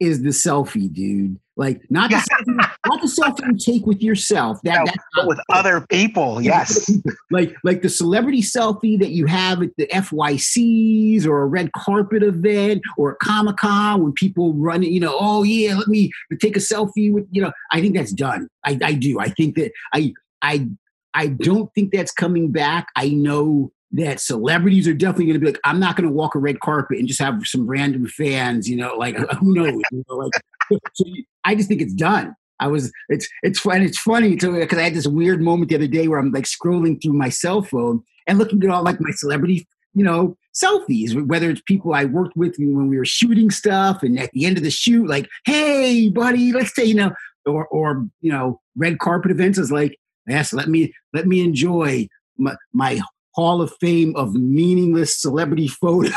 Is 0.00 0.22
the 0.22 0.30
selfie 0.30 0.92
dude 0.92 1.38
like 1.56 1.82
not 1.88 2.10
the 2.10 2.16
selfie, 2.16 2.56
not 2.86 3.00
the 3.00 3.06
selfie 3.06 3.46
you 3.46 3.56
take 3.56 3.86
with 3.86 4.02
yourself. 4.02 4.58
That, 4.64 4.92
no, 5.16 5.26
with 5.26 5.38
other 5.50 5.86
people. 5.88 6.42
Yes. 6.42 6.90
Like 7.30 7.54
like 7.62 7.82
the 7.82 7.88
celebrity 7.88 8.42
selfie 8.42 8.98
that 8.98 9.10
you 9.10 9.26
have 9.26 9.62
at 9.62 9.70
the 9.76 9.86
FYCs 9.86 11.26
or 11.26 11.42
a 11.42 11.46
red 11.46 11.72
carpet 11.72 12.22
event 12.22 12.82
or 12.96 13.12
a 13.12 13.16
Comic 13.16 13.56
Con 13.56 14.02
when 14.02 14.12
people 14.12 14.52
run. 14.54 14.82
You 14.82 15.00
know, 15.00 15.16
oh 15.18 15.42
yeah, 15.42 15.76
let 15.76 15.88
me 15.88 16.10
take 16.40 16.56
a 16.56 16.60
selfie 16.60 17.12
with. 17.12 17.26
You 17.30 17.42
know, 17.42 17.52
I 17.70 17.80
think 17.80 17.94
that's 17.96 18.12
done. 18.12 18.48
I, 18.64 18.78
I 18.82 18.92
do. 18.94 19.20
I 19.20 19.28
think 19.28 19.56
that 19.56 19.72
I 19.92 20.12
I 20.42 20.68
I 21.14 21.28
don't 21.28 21.72
think 21.74 21.92
that's 21.92 22.12
coming 22.12 22.50
back. 22.50 22.88
I 22.96 23.08
know 23.10 23.72
that 23.94 24.18
celebrities 24.20 24.88
are 24.88 24.94
definitely 24.94 25.26
going 25.26 25.34
to 25.34 25.40
be 25.40 25.46
like, 25.46 25.60
I'm 25.64 25.78
not 25.78 25.96
going 25.96 26.08
to 26.08 26.14
walk 26.14 26.34
a 26.34 26.40
red 26.40 26.58
carpet 26.60 26.98
and 26.98 27.06
just 27.06 27.20
have 27.20 27.40
some 27.44 27.66
random 27.66 28.06
fans, 28.06 28.68
you 28.68 28.76
know, 28.76 28.94
like 28.96 29.16
who 29.38 29.54
knows, 29.54 29.80
you 29.92 30.04
know, 30.08 30.16
like 30.16 30.32
so 30.94 31.04
I 31.44 31.54
just 31.54 31.68
think 31.68 31.80
it's 31.80 31.94
done. 31.94 32.34
I 32.60 32.68
was 32.68 32.92
it's 33.08 33.28
it's 33.42 33.58
fun. 33.58 33.82
It's 33.82 33.98
funny 33.98 34.30
because 34.30 34.78
I 34.78 34.82
had 34.82 34.94
this 34.94 35.06
weird 35.06 35.40
moment 35.42 35.68
the 35.68 35.76
other 35.76 35.86
day 35.86 36.08
where 36.08 36.18
I'm 36.18 36.32
like 36.32 36.44
scrolling 36.44 37.00
through 37.02 37.12
my 37.12 37.28
cell 37.28 37.62
phone 37.62 38.02
and 38.26 38.38
looking 38.38 38.62
at 38.62 38.70
all 38.70 38.82
like 38.82 39.00
my 39.00 39.10
celebrity, 39.10 39.66
you 39.92 40.04
know, 40.04 40.36
selfies. 40.54 41.20
Whether 41.26 41.50
it's 41.50 41.62
people 41.66 41.94
I 41.94 42.04
worked 42.04 42.36
with 42.36 42.54
when 42.58 42.88
we 42.88 42.96
were 42.96 43.04
shooting 43.04 43.50
stuff, 43.50 44.02
and 44.02 44.18
at 44.18 44.30
the 44.32 44.46
end 44.46 44.56
of 44.56 44.62
the 44.62 44.70
shoot, 44.70 45.08
like, 45.08 45.28
"Hey, 45.44 46.08
buddy, 46.10 46.52
let's 46.52 46.74
say 46.74 46.84
you 46.84 46.94
know," 46.94 47.12
or 47.44 47.66
or 47.66 48.06
you 48.20 48.30
know, 48.30 48.60
red 48.76 49.00
carpet 49.00 49.32
events 49.32 49.58
is 49.58 49.72
like, 49.72 49.98
"Yes, 50.28 50.52
let 50.52 50.68
me 50.68 50.94
let 51.12 51.26
me 51.26 51.42
enjoy 51.42 52.06
my, 52.38 52.54
my 52.72 53.00
Hall 53.34 53.60
of 53.60 53.72
Fame 53.80 54.14
of 54.16 54.34
meaningless 54.34 55.20
celebrity 55.20 55.68
photos." 55.68 56.12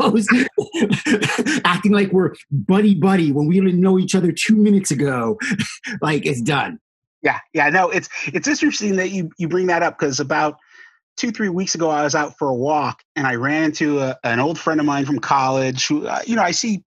acting 1.64 1.92
like 1.92 2.12
we're 2.12 2.34
buddy 2.50 2.94
buddy 2.94 3.32
when 3.32 3.46
we 3.46 3.60
didn't 3.60 3.80
know 3.80 3.98
each 3.98 4.14
other 4.14 4.32
two 4.32 4.56
minutes 4.56 4.90
ago. 4.90 5.38
like 6.02 6.26
it's 6.26 6.40
done. 6.40 6.78
Yeah, 7.22 7.38
yeah. 7.52 7.68
No, 7.68 7.90
it's 7.90 8.08
it's 8.26 8.48
interesting 8.48 8.96
that 8.96 9.10
you 9.10 9.30
you 9.38 9.48
bring 9.48 9.66
that 9.66 9.82
up 9.82 9.98
because 9.98 10.20
about 10.20 10.56
two 11.16 11.30
three 11.30 11.48
weeks 11.48 11.74
ago 11.74 11.90
I 11.90 12.02
was 12.02 12.14
out 12.14 12.36
for 12.38 12.48
a 12.48 12.54
walk 12.54 13.02
and 13.14 13.26
I 13.26 13.34
ran 13.34 13.64
into 13.64 14.00
a, 14.00 14.16
an 14.24 14.40
old 14.40 14.58
friend 14.58 14.80
of 14.80 14.86
mine 14.86 15.04
from 15.04 15.18
college 15.18 15.86
who 15.86 16.06
uh, 16.06 16.20
you 16.26 16.36
know 16.36 16.42
I 16.42 16.52
see 16.52 16.82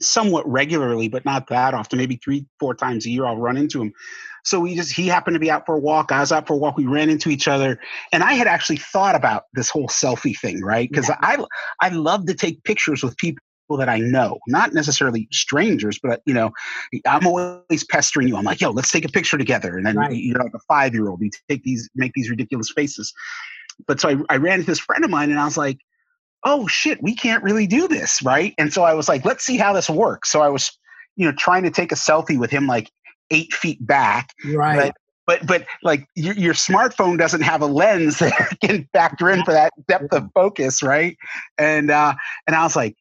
somewhat 0.00 0.48
regularly, 0.48 1.08
but 1.08 1.24
not 1.24 1.48
that 1.48 1.74
often. 1.74 1.98
Maybe 1.98 2.16
three 2.16 2.46
four 2.58 2.74
times 2.74 3.04
a 3.04 3.10
year 3.10 3.26
I'll 3.26 3.36
run 3.36 3.56
into 3.56 3.82
him. 3.82 3.92
So 4.44 4.60
we 4.60 4.74
just 4.74 4.92
he 4.92 5.06
happened 5.06 5.34
to 5.34 5.40
be 5.40 5.50
out 5.50 5.66
for 5.66 5.76
a 5.76 5.80
walk. 5.80 6.12
I 6.12 6.20
was 6.20 6.32
out 6.32 6.46
for 6.46 6.54
a 6.54 6.56
walk. 6.56 6.76
We 6.76 6.86
ran 6.86 7.10
into 7.10 7.30
each 7.30 7.48
other, 7.48 7.80
and 8.12 8.22
I 8.22 8.34
had 8.34 8.46
actually 8.46 8.78
thought 8.78 9.14
about 9.14 9.44
this 9.54 9.70
whole 9.70 9.88
selfie 9.88 10.38
thing, 10.38 10.62
right? 10.62 10.88
Because 10.88 11.08
yeah. 11.08 11.16
I 11.20 11.44
I 11.80 11.88
love 11.90 12.26
to 12.26 12.34
take 12.34 12.64
pictures 12.64 13.02
with 13.02 13.16
people 13.16 13.40
that 13.76 13.88
I 13.88 13.98
know, 13.98 14.38
not 14.46 14.72
necessarily 14.72 15.28
strangers, 15.30 15.98
but 16.02 16.22
you 16.24 16.32
know, 16.32 16.50
I'm 17.06 17.26
always 17.26 17.84
pestering 17.84 18.28
you. 18.28 18.36
I'm 18.36 18.44
like, 18.44 18.60
yo, 18.60 18.70
let's 18.70 18.90
take 18.90 19.04
a 19.04 19.10
picture 19.10 19.36
together, 19.36 19.76
and 19.76 19.86
then 19.86 19.96
right. 19.96 20.12
you're 20.12 20.38
like 20.38 20.54
a 20.54 20.60
five 20.66 20.94
year 20.94 21.08
old. 21.08 21.20
You 21.20 21.30
take 21.48 21.64
these, 21.64 21.88
make 21.94 22.12
these 22.14 22.30
ridiculous 22.30 22.72
faces. 22.74 23.12
But 23.86 24.00
so 24.00 24.08
I, 24.08 24.16
I 24.30 24.36
ran 24.38 24.60
into 24.60 24.70
this 24.70 24.80
friend 24.80 25.04
of 25.04 25.10
mine, 25.10 25.30
and 25.30 25.38
I 25.38 25.44
was 25.44 25.58
like, 25.58 25.78
oh 26.44 26.66
shit, 26.66 27.02
we 27.02 27.14
can't 27.14 27.42
really 27.42 27.66
do 27.66 27.88
this, 27.88 28.22
right? 28.22 28.54
And 28.58 28.72
so 28.72 28.82
I 28.84 28.94
was 28.94 29.08
like, 29.08 29.24
let's 29.24 29.44
see 29.44 29.56
how 29.56 29.72
this 29.72 29.90
works. 29.90 30.30
So 30.30 30.40
I 30.40 30.48
was, 30.48 30.70
you 31.16 31.26
know, 31.26 31.34
trying 31.36 31.64
to 31.64 31.70
take 31.70 31.92
a 31.92 31.96
selfie 31.96 32.38
with 32.38 32.50
him 32.50 32.66
like 32.66 32.90
eight 33.30 33.52
feet 33.52 33.84
back. 33.84 34.34
Right. 34.44 34.92
But, 35.26 35.40
but, 35.40 35.46
but 35.46 35.66
like 35.82 36.06
your, 36.14 36.34
your 36.34 36.54
smartphone 36.54 37.18
doesn't 37.18 37.42
have 37.42 37.60
a 37.60 37.66
lens 37.66 38.18
that 38.20 38.56
can 38.62 38.88
factor 38.92 39.30
in 39.30 39.44
for 39.44 39.52
that 39.52 39.72
depth 39.86 40.12
of 40.12 40.28
focus, 40.34 40.82
right? 40.82 41.16
And 41.58 41.90
uh, 41.90 42.14
and 42.46 42.56
I 42.56 42.62
was 42.62 42.76
like, 42.76 42.96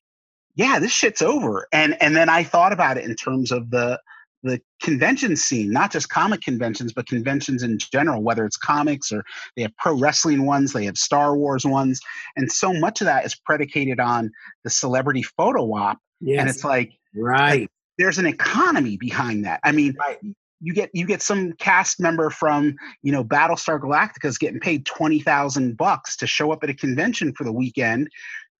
yeah, 0.55 0.79
this 0.79 0.91
shit's 0.91 1.21
over. 1.21 1.67
And 1.71 1.95
and 2.01 2.15
then 2.15 2.29
I 2.29 2.43
thought 2.43 2.73
about 2.73 2.97
it 2.97 3.05
in 3.05 3.15
terms 3.15 3.51
of 3.51 3.69
the 3.69 3.99
the 4.43 4.61
convention 4.81 5.35
scene, 5.35 5.71
not 5.71 5.91
just 5.91 6.09
comic 6.09 6.41
conventions, 6.41 6.93
but 6.93 7.07
conventions 7.07 7.63
in 7.63 7.77
general, 7.77 8.21
whether 8.21 8.45
it's 8.45 8.57
comics 8.57 9.11
or 9.11 9.23
they 9.55 9.63
have 9.63 9.75
pro 9.77 9.93
wrestling 9.93 10.45
ones, 10.45 10.73
they 10.73 10.85
have 10.85 10.97
Star 10.97 11.35
Wars 11.35 11.65
ones. 11.65 11.99
And 12.35 12.51
so 12.51 12.73
much 12.73 13.01
of 13.01 13.05
that 13.05 13.25
is 13.25 13.35
predicated 13.35 13.99
on 13.99 14.31
the 14.63 14.69
celebrity 14.69 15.23
photo 15.23 15.73
op. 15.73 15.97
Yes. 16.21 16.39
And 16.39 16.49
it's 16.49 16.63
like, 16.63 16.93
right. 17.15 17.69
There's 17.97 18.17
an 18.17 18.25
economy 18.25 18.97
behind 18.97 19.45
that. 19.45 19.59
I 19.63 19.71
mean, 19.71 19.95
right. 19.99 20.17
you 20.61 20.73
get 20.73 20.89
you 20.93 21.05
get 21.05 21.21
some 21.21 21.53
cast 21.53 21.99
member 21.99 22.29
from 22.29 22.75
you 23.01 23.11
know 23.11 23.23
Battlestar 23.23 23.79
Galactica 23.79 24.25
is 24.25 24.37
getting 24.37 24.59
paid 24.59 24.85
twenty 24.85 25.19
thousand 25.19 25.77
bucks 25.77 26.15
to 26.17 26.27
show 26.27 26.51
up 26.51 26.63
at 26.63 26.69
a 26.69 26.73
convention 26.73 27.33
for 27.33 27.43
the 27.43 27.51
weekend, 27.51 28.09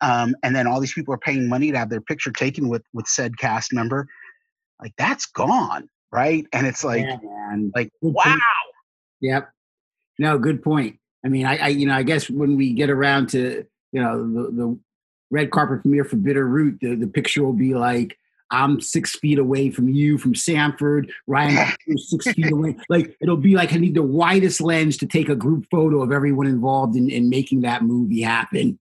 um, 0.02 0.36
and 0.44 0.56
then 0.56 0.68
all 0.68 0.80
these 0.80 0.94
people 0.94 1.14
are 1.14 1.20
paying 1.20 1.48
money 1.48 1.72
to 1.72 1.78
have 1.78 1.90
their 1.90 2.02
picture 2.02 2.32
taken 2.32 2.68
with 2.68 2.84
with 2.94 3.08
said 3.08 3.38
cast 3.38 3.74
member 3.74 4.08
like 4.82 4.94
that's 4.98 5.26
gone, 5.28 5.90
right? 6.12 6.46
And 6.54 6.68
it's 6.68 6.84
like, 6.84 7.02
yeah, 7.02 7.56
like 7.76 7.92
good 8.02 8.14
wow. 8.14 8.24
Point. 8.24 8.42
Yep. 9.22 9.50
No, 10.20 10.38
good 10.38 10.64
point. 10.64 11.00
I 11.26 11.30
mean, 11.30 11.46
I, 11.46 11.58
I, 11.58 11.68
you 11.70 11.88
know, 11.88 11.96
I 11.96 12.04
guess 12.04 12.30
when 12.30 12.56
we 12.56 12.74
get 12.74 12.90
around 12.90 13.30
to 13.30 13.66
you 13.92 14.02
know 14.02 14.18
the, 14.18 14.52
the 14.52 14.80
red 15.32 15.52
carpet 15.52 15.82
premiere 15.82 16.04
for 16.04 16.16
Bitterroot, 16.16 16.80
the, 16.80 16.96
the 16.96 17.08
picture 17.08 17.44
will 17.44 17.54
be 17.54 17.74
like 17.74 18.18
I'm 18.52 18.80
six 18.80 19.18
feet 19.18 19.40
away 19.40 19.70
from 19.70 19.90
you 19.90 20.18
from 20.18 20.36
Sanford. 20.36 21.12
Ryan 21.28 21.74
six 21.98 22.32
feet 22.32 22.52
away. 22.52 22.78
Like 22.90 23.16
it'll 23.22 23.38
be 23.38 23.56
like 23.56 23.74
I 23.74 23.78
need 23.78 23.96
the 23.96 24.04
widest 24.04 24.62
lens 24.62 24.98
to 24.98 25.06
take 25.06 25.30
a 25.30 25.36
group 25.36 25.66
photo 25.70 26.02
of 26.02 26.12
everyone 26.12 26.48
involved 26.48 26.96
in, 26.96 27.10
in 27.10 27.30
making 27.30 27.62
that 27.62 27.84
movie 27.84 28.22
happen. 28.22 28.80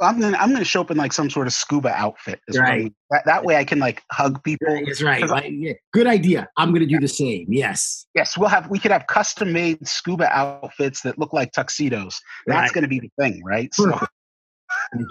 I'm 0.00 0.20
gonna 0.20 0.36
I'm 0.36 0.52
gonna 0.52 0.64
show 0.64 0.80
up 0.80 0.90
in 0.90 0.96
like 0.96 1.12
some 1.12 1.30
sort 1.30 1.46
of 1.46 1.52
scuba 1.52 1.90
outfit. 1.90 2.40
Right. 2.56 2.92
That, 3.10 3.24
that 3.26 3.44
way 3.44 3.56
I 3.56 3.64
can 3.64 3.78
like 3.78 4.02
hug 4.10 4.42
people. 4.42 4.82
That's 4.86 5.02
right. 5.02 5.26
Like, 5.28 5.46
yeah, 5.50 5.74
Good 5.92 6.06
idea. 6.06 6.48
I'm 6.56 6.70
going 6.70 6.80
to 6.80 6.86
do 6.86 6.98
the 6.98 7.08
same. 7.08 7.46
Yes. 7.48 8.06
Yes, 8.14 8.36
we'll 8.36 8.48
have 8.48 8.68
we 8.68 8.78
could 8.78 8.90
have 8.90 9.06
custom 9.06 9.52
made 9.52 9.86
scuba 9.86 10.28
outfits 10.36 11.02
that 11.02 11.18
look 11.18 11.32
like 11.32 11.52
tuxedos. 11.52 12.20
That's 12.46 12.56
Right. 12.56 12.72
gonna 12.72 12.88
be 12.88 13.00
the 13.00 13.10
thing, 13.18 13.42
right? 13.44 13.72
So 13.74 13.98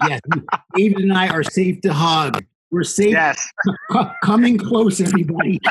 yes. 0.08 0.20
David 0.76 1.04
and 1.04 1.14
I 1.14 1.30
are 1.30 1.44
safe 1.44 1.82
to 1.82 1.94
hug. 1.94 2.44
We're 2.72 2.84
safe. 2.84 3.12
yes. 3.12 3.48
Co- 3.92 4.12
coming 4.24 4.58
close, 4.58 5.02
everybody. 5.02 5.60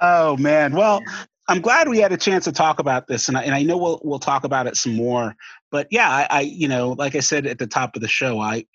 Oh 0.00 0.36
man. 0.36 0.74
Well, 0.74 1.02
I'm 1.48 1.60
glad 1.60 1.88
we 1.88 1.98
had 1.98 2.12
a 2.12 2.16
chance 2.16 2.44
to 2.44 2.52
talk 2.52 2.78
about 2.78 3.08
this, 3.08 3.28
and 3.28 3.36
I, 3.36 3.42
and 3.42 3.54
I 3.54 3.62
know 3.62 3.76
we'll 3.76 4.00
we'll 4.04 4.18
talk 4.18 4.44
about 4.44 4.66
it 4.66 4.76
some 4.76 4.94
more. 4.94 5.34
But 5.70 5.88
yeah, 5.90 6.08
I, 6.08 6.26
I 6.30 6.40
you 6.42 6.68
know, 6.68 6.90
like 6.90 7.16
I 7.16 7.20
said 7.20 7.46
at 7.46 7.58
the 7.58 7.66
top 7.66 7.96
of 7.96 8.02
the 8.02 8.08
show, 8.08 8.38
I 8.38 8.66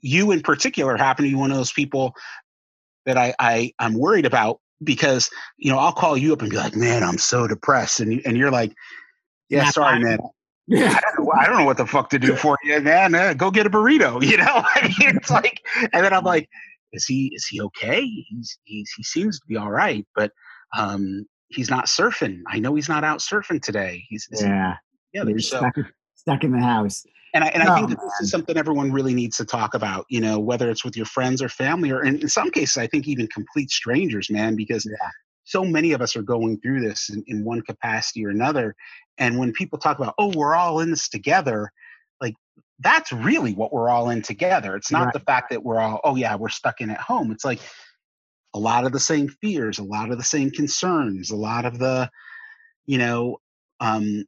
you 0.00 0.30
in 0.30 0.40
particular 0.40 0.96
happen 0.96 1.24
to 1.24 1.30
be 1.30 1.34
one 1.34 1.50
of 1.50 1.56
those 1.56 1.72
people 1.72 2.14
that 3.06 3.18
I, 3.18 3.34
I 3.38 3.72
I'm 3.78 3.94
worried 3.94 4.24
about 4.24 4.60
because 4.82 5.30
you 5.58 5.70
know 5.70 5.78
I'll 5.78 5.92
call 5.92 6.16
you 6.16 6.32
up 6.32 6.42
and 6.42 6.50
be 6.50 6.56
like, 6.56 6.76
man, 6.76 7.02
I'm 7.02 7.18
so 7.18 7.46
depressed, 7.46 8.00
and 8.00 8.12
you, 8.12 8.22
and 8.24 8.36
you're 8.36 8.50
like, 8.50 8.72
yeah, 9.48 9.68
sorry, 9.70 9.98
man. 10.00 10.20
I 10.72 11.00
don't, 11.16 11.24
know, 11.24 11.32
I 11.38 11.46
don't 11.46 11.58
know 11.58 11.64
what 11.64 11.76
the 11.76 11.86
fuck 11.86 12.10
to 12.10 12.18
do 12.18 12.36
for 12.36 12.56
you, 12.64 12.80
man. 12.80 13.14
Uh, 13.14 13.34
go 13.34 13.50
get 13.50 13.66
a 13.66 13.70
burrito, 13.70 14.22
you 14.26 14.36
know. 14.36 14.46
I 14.74 14.82
mean, 14.98 15.16
it's 15.16 15.30
like, 15.30 15.60
and 15.92 16.04
then 16.04 16.12
I'm 16.12 16.24
like, 16.24 16.48
is 16.92 17.06
he 17.06 17.32
is 17.34 17.46
he 17.46 17.60
okay? 17.62 18.02
He's 18.04 18.58
he's 18.64 18.90
he 18.96 19.02
seems 19.02 19.38
to 19.40 19.46
be 19.46 19.56
all 19.56 19.70
right, 19.70 20.06
but 20.14 20.32
um, 20.76 21.26
he's 21.48 21.70
not 21.70 21.86
surfing. 21.86 22.40
I 22.48 22.58
know 22.58 22.74
he's 22.74 22.88
not 22.88 23.04
out 23.04 23.18
surfing 23.20 23.62
today. 23.62 24.04
He's 24.08 24.28
yeah. 24.32 24.74
together. 25.12 25.30
You're 25.30 25.40
So, 25.40 25.58
stuck, 25.58 25.74
stuck 26.14 26.44
in 26.44 26.52
the 26.52 26.60
house. 26.60 27.04
and 27.34 27.44
I 27.44 27.48
and 27.48 27.62
I 27.62 27.72
Oh, 27.72 27.74
think 27.76 27.90
that 27.90 27.98
this 28.00 28.20
is 28.22 28.30
something 28.30 28.56
everyone 28.56 28.92
really 28.92 29.14
needs 29.14 29.36
to 29.38 29.44
talk 29.44 29.74
about. 29.74 30.04
You 30.08 30.20
know, 30.20 30.38
whether 30.38 30.70
it's 30.70 30.84
with 30.84 30.96
your 30.96 31.06
friends 31.06 31.42
or 31.42 31.48
family, 31.48 31.90
or 31.90 32.02
in, 32.04 32.18
in 32.20 32.28
some 32.28 32.50
cases, 32.50 32.76
I 32.76 32.86
think 32.86 33.06
even 33.08 33.26
complete 33.28 33.70
strangers, 33.70 34.30
man, 34.30 34.56
because 34.56 34.84
Yeah. 34.84 35.08
So 35.50 35.64
many 35.64 35.90
of 35.92 36.00
us 36.00 36.14
are 36.14 36.22
going 36.22 36.60
through 36.60 36.80
this 36.80 37.10
in, 37.10 37.24
in 37.26 37.44
one 37.44 37.60
capacity 37.62 38.24
or 38.24 38.28
another. 38.30 38.76
And 39.18 39.36
when 39.36 39.52
people 39.52 39.78
talk 39.80 39.98
about, 39.98 40.14
oh, 40.16 40.32
we're 40.36 40.54
all 40.54 40.78
in 40.78 40.90
this 40.90 41.08
together, 41.08 41.72
like 42.20 42.34
that's 42.78 43.12
really 43.12 43.52
what 43.52 43.72
we're 43.72 43.88
all 43.88 44.10
in 44.10 44.22
together. 44.22 44.76
It's 44.76 44.92
not 44.92 45.06
Right. 45.06 45.12
the 45.12 45.20
fact 45.20 45.50
that 45.50 45.64
we're 45.64 45.80
all, 45.80 46.00
oh 46.04 46.14
yeah, 46.14 46.36
we're 46.36 46.50
stuck 46.50 46.80
in 46.80 46.88
at 46.90 47.00
home. 47.00 47.32
It's 47.32 47.44
like 47.44 47.58
a 48.54 48.60
lot 48.60 48.86
of 48.86 48.92
the 48.92 49.00
same 49.00 49.28
fears, 49.42 49.80
a 49.80 49.82
lot 49.82 50.12
of 50.12 50.18
the 50.18 50.24
same 50.24 50.50
concerns, 50.52 51.32
a 51.32 51.36
lot 51.36 51.64
of 51.64 51.80
the, 51.80 52.08
you 52.86 52.98
know, 52.98 53.38
um, 53.80 54.24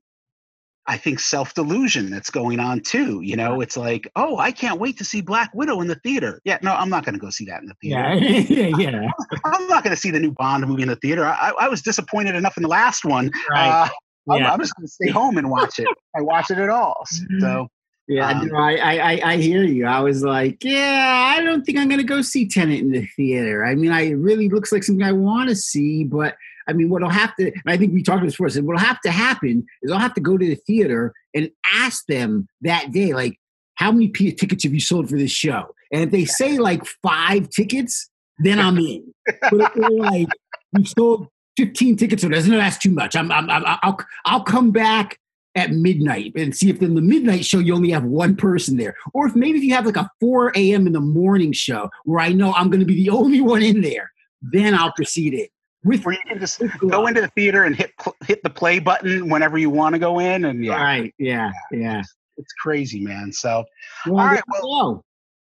I 0.87 0.97
think 0.97 1.21
self 1.21 1.55
delusion 1.55 2.11
that's 2.11 2.29
going 2.31 2.59
on 2.59 2.81
too. 2.81 3.21
You 3.23 3.37
know, 3.37 3.61
it's 3.61 3.77
like, 3.77 4.11
oh, 4.16 4.38
I 4.38 4.51
can't 4.51 4.81
wait 4.81 4.99
to 4.99 5.05
see 5.05 5.21
Black 5.21 5.51
Widow 5.55 5.81
in 5.81 5.87
the 5.87 5.95
theater. 5.97 6.40
Yeah, 6.45 6.59
no, 6.62 6.75
I'm 6.75 6.90
not 6.90 7.05
going 7.05 7.14
to 7.14 7.21
go 7.21 7.31
see 7.31 7.45
that 7.47 7.61
in 7.62 7.66
the 7.68 7.75
theater. 7.81 8.14
Yeah. 8.14 8.77
yeah. 8.79 9.09
I'm 9.45 9.68
not 9.68 9.85
going 9.85 9.95
to 9.95 10.01
see 10.01 10.11
the 10.11 10.18
new 10.18 10.33
Bond 10.33 10.66
movie 10.66 10.83
in 10.83 10.88
the 10.88 10.97
theater. 10.97 11.25
I, 11.25 11.53
I 11.61 11.68
was 11.68 11.83
disappointed 11.83 12.35
enough 12.35 12.57
in 12.57 12.64
the 12.64 12.68
last 12.68 13.05
one. 13.05 13.31
Right. 13.51 13.68
Uh, 13.68 13.88
I'm, 14.33 14.40
yeah. 14.40 14.53
I'm 14.53 14.59
just 14.61 14.75
going 14.77 14.87
to 14.87 14.92
stay 14.92 15.09
home 15.11 15.38
and 15.38 15.51
watch 15.51 15.79
it. 15.79 15.87
I 16.16 16.21
watch 16.23 16.51
it 16.51 16.59
at 16.59 16.68
all. 16.68 17.05
So 17.40 17.68
Yeah, 18.09 18.29
Um, 18.29 18.49
no, 18.49 18.57
I, 18.59 18.75
I, 18.75 18.95
I- 19.12 19.21
I 19.33 19.37
hear 19.37 19.62
you. 19.62 19.87
I 19.87 20.01
was 20.01 20.23
like, 20.25 20.62
yeah, 20.64 21.35
I 21.37 21.42
don't 21.42 21.62
think 21.64 21.79
I'm 21.79 21.88
gonna 21.88 22.03
go 22.03 22.21
see 22.23 22.47
Tenet 22.49 22.81
in 22.81 22.90
the 22.90 23.07
theater. 23.16 23.64
I 23.64 23.75
mean, 23.77 23.92
I 23.92 24.03
it 24.09 24.14
really 24.14 24.49
looks 24.49 24.73
like 24.73 24.83
something 24.83 25.07
I 25.07 25.12
want 25.12 25.49
to 25.49 25.55
see, 25.57 26.03
but 26.05 26.37
I 26.68 26.72
mean, 26.72 26.90
what'll 26.90 27.09
have 27.09 27.35
to, 27.37 27.53
I 27.66 27.77
think 27.77 27.92
we 27.92 28.03
talked 28.03 28.18
about 28.18 28.27
this 28.27 28.35
before. 28.35 28.48
I 28.48 28.64
what'll 28.64 28.81
have 28.81 29.01
to 29.03 29.11
happen 29.11 29.66
is 29.83 29.90
I'll 29.90 29.98
have 29.98 30.14
to 30.14 30.20
go 30.20 30.37
to 30.37 30.46
the 30.46 30.55
theater 30.55 31.12
and 31.35 31.51
ask 31.75 32.07
them 32.07 32.48
that 32.62 32.92
day, 32.92 33.14
like, 33.14 33.38
how 33.75 33.90
many 33.90 34.09
tickets 34.09 34.64
have 34.64 34.75
you 34.75 34.81
sold 34.81 35.09
for 35.09 35.16
this 35.16 35.31
show? 35.31 35.75
And 35.92 36.05
if 36.05 36.11
they 36.11 36.25
say 36.25 36.59
like 36.59 36.85
five 37.03 37.48
tickets, 37.51 38.09
then 38.38 38.59
I'm 38.59 38.79
in. 38.79 39.12
but 39.27 39.61
if 39.61 39.75
they're 39.75 39.90
like, 39.90 40.29
you 40.77 40.85
sold 40.85 41.29
15 41.57 41.96
tickets, 41.96 42.22
so 42.22 42.29
doesn't 42.29 42.51
that's 42.51 42.79
too 42.79 42.90
much. 42.90 43.16
I'm, 43.16 43.31
I'm, 43.33 43.48
I'm, 43.51 43.62
I'll, 43.83 43.98
I'll 44.25 44.44
come 44.44 44.70
back 44.70 45.18
at 45.55 45.70
midnight 45.70 46.33
and 46.35 46.57
see 46.57 46.70
if 46.70 46.81
in 46.81 46.94
the 46.94 47.03
midnight 47.03 47.44
show 47.44 47.59
you 47.59 47.75
only 47.75 47.90
have 47.90 48.05
one 48.05 48.37
person 48.37 48.77
there. 48.77 48.96
Or 49.12 49.27
if 49.27 49.37
maybe 49.37 49.59
if 49.59 49.64
you 49.64 49.75
have 49.75 49.87
like 49.87 49.96
a 49.96 50.11
4 50.20 50.53
a.m. 50.57 50.87
in 50.87 50.92
the 50.92 51.01
morning 51.01 51.53
show 51.53 51.90
where 52.05 52.20
I 52.20 52.31
know 52.31 52.53
I'm 52.55 52.70
going 52.70 52.81
to 52.81 52.87
be 52.87 53.05
the 53.05 53.11
only 53.11 53.40
one 53.40 53.62
in 53.62 53.83
there, 53.83 54.12
then 54.40 54.75
I'll 54.75 54.92
proceed 54.92 55.35
it. 55.35 55.51
With, 55.85 56.05
where 56.05 56.14
you 56.14 56.21
can 56.29 56.38
just 56.38 56.62
go 56.79 57.07
into 57.07 57.21
the 57.21 57.29
theater 57.29 57.64
and 57.64 57.75
hit 57.75 57.90
hit 58.25 58.42
the 58.42 58.51
play 58.51 58.79
button 58.79 59.29
whenever 59.29 59.59
you 59.59 59.71
want 59.71 59.95
to 59.95 59.99
go 59.99 60.21
in, 60.21 60.45
and 60.45 60.64
yeah, 60.64 60.83
Right. 60.83 61.14
Yeah. 61.18 61.51
Yeah. 61.73 62.03
it's 62.37 62.53
crazy, 62.55 63.01
man. 63.01 63.33
So 63.33 63.64
Well, 64.07 64.21
All 64.21 64.33
right, 64.33 64.42
you. 64.62 65.03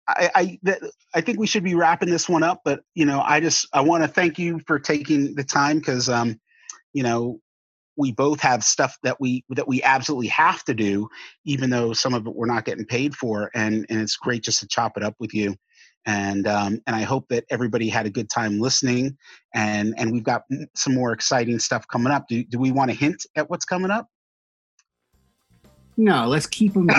I 0.07 0.29
I, 0.35 0.59
th- 0.65 0.91
I 1.13 1.21
think 1.21 1.39
we 1.39 1.47
should 1.47 1.63
be 1.63 1.75
wrapping 1.75 2.09
this 2.09 2.29
one 2.29 2.43
up, 2.43 2.61
but 2.65 2.81
you 2.93 3.05
know, 3.05 3.21
I 3.21 3.39
just 3.39 3.67
I 3.73 3.81
want 3.81 4.03
to 4.03 4.07
thank 4.07 4.37
you 4.39 4.59
for 4.67 4.79
taking 4.79 5.35
the 5.35 5.43
time 5.43 5.79
because 5.79 6.09
um, 6.09 6.39
you 6.93 7.03
know, 7.03 7.39
we 7.97 8.11
both 8.11 8.39
have 8.41 8.63
stuff 8.63 8.97
that 9.03 9.19
we 9.19 9.43
that 9.49 9.67
we 9.67 9.81
absolutely 9.83 10.27
have 10.27 10.63
to 10.65 10.73
do, 10.73 11.07
even 11.45 11.69
though 11.69 11.93
some 11.93 12.13
of 12.13 12.27
it 12.27 12.35
we're 12.35 12.45
not 12.45 12.65
getting 12.65 12.85
paid 12.85 13.15
for, 13.15 13.51
and 13.55 13.85
and 13.89 14.01
it's 14.01 14.17
great 14.17 14.43
just 14.43 14.59
to 14.59 14.67
chop 14.67 14.97
it 14.97 15.03
up 15.03 15.15
with 15.19 15.33
you. 15.33 15.55
And 16.05 16.47
um, 16.47 16.81
and 16.85 16.95
I 16.95 17.01
hope 17.01 17.27
that 17.29 17.45
everybody 17.49 17.89
had 17.89 18.05
a 18.05 18.09
good 18.09 18.29
time 18.29 18.59
listening, 18.59 19.17
and 19.53 19.95
and 19.97 20.11
we've 20.11 20.23
got 20.23 20.43
some 20.75 20.93
more 20.93 21.11
exciting 21.11 21.57
stuff 21.57 21.87
coming 21.87 22.11
up. 22.11 22.27
Do 22.27 22.43
do 22.43 22.59
we 22.59 22.71
want 22.71 22.91
to 22.91 22.97
hint 22.97 23.25
at 23.35 23.49
what's 23.49 23.65
coming 23.65 23.89
up? 23.89 24.07
No, 25.97 26.27
let's 26.27 26.45
keep 26.45 26.73
them. 26.73 26.89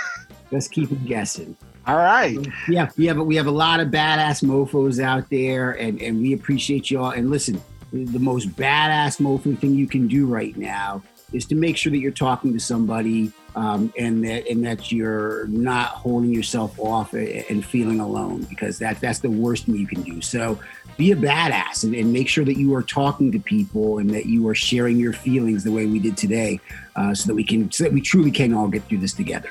let's 0.50 0.68
keep 0.68 0.88
them 0.88 1.04
guessing. 1.04 1.56
All 1.86 1.96
right. 1.96 2.38
Yeah, 2.68 2.88
we 2.96 3.06
have 3.06 3.18
we 3.18 3.36
have 3.36 3.46
a 3.46 3.50
lot 3.50 3.80
of 3.80 3.88
badass 3.88 4.42
mofo's 4.42 4.98
out 4.98 5.28
there, 5.28 5.72
and 5.72 6.00
and 6.00 6.22
we 6.22 6.32
appreciate 6.32 6.90
y'all. 6.90 7.10
And 7.10 7.30
listen, 7.30 7.60
the 7.92 8.18
most 8.18 8.48
badass 8.50 9.20
mofo 9.20 9.58
thing 9.58 9.74
you 9.74 9.86
can 9.86 10.08
do 10.08 10.26
right 10.26 10.56
now 10.56 11.02
is 11.34 11.44
to 11.46 11.54
make 11.54 11.76
sure 11.76 11.90
that 11.90 11.98
you're 11.98 12.12
talking 12.12 12.52
to 12.52 12.60
somebody, 12.60 13.32
um, 13.56 13.92
and 13.98 14.24
that 14.24 14.48
and 14.48 14.64
that 14.64 14.90
you're 14.90 15.46
not 15.48 15.88
holding 15.88 16.32
yourself 16.32 16.78
off 16.78 17.12
and 17.12 17.64
feeling 17.64 18.00
alone, 18.00 18.42
because 18.48 18.78
that 18.78 19.00
that's 19.00 19.18
the 19.18 19.30
worst 19.30 19.66
thing 19.66 19.76
you 19.76 19.86
can 19.86 20.02
do. 20.02 20.20
So 20.20 20.58
be 20.96 21.12
a 21.12 21.16
badass 21.16 21.84
and, 21.84 21.94
and 21.94 22.12
make 22.12 22.28
sure 22.28 22.44
that 22.44 22.56
you 22.56 22.74
are 22.74 22.82
talking 22.82 23.32
to 23.32 23.40
people 23.40 23.98
and 23.98 24.10
that 24.10 24.26
you 24.26 24.48
are 24.48 24.54
sharing 24.54 24.96
your 24.96 25.12
feelings 25.12 25.64
the 25.64 25.72
way 25.72 25.86
we 25.86 25.98
did 25.98 26.16
today, 26.16 26.60
uh, 26.96 27.14
so 27.14 27.26
that 27.26 27.34
we 27.34 27.44
can 27.44 27.70
so 27.70 27.84
that 27.84 27.92
we 27.92 28.00
truly 28.00 28.30
can 28.30 28.54
all 28.54 28.68
get 28.68 28.82
through 28.84 28.98
this 28.98 29.12
together. 29.12 29.50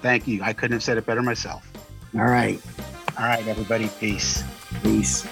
Thank 0.00 0.26
you. 0.26 0.42
I 0.42 0.52
couldn't 0.52 0.72
have 0.72 0.82
said 0.82 0.98
it 0.98 1.06
better 1.06 1.22
myself. 1.22 1.70
All 2.14 2.24
right, 2.24 2.60
All 3.18 3.26
right, 3.26 3.46
everybody. 3.46 3.88
Peace. 4.00 4.42
peace. 4.82 5.26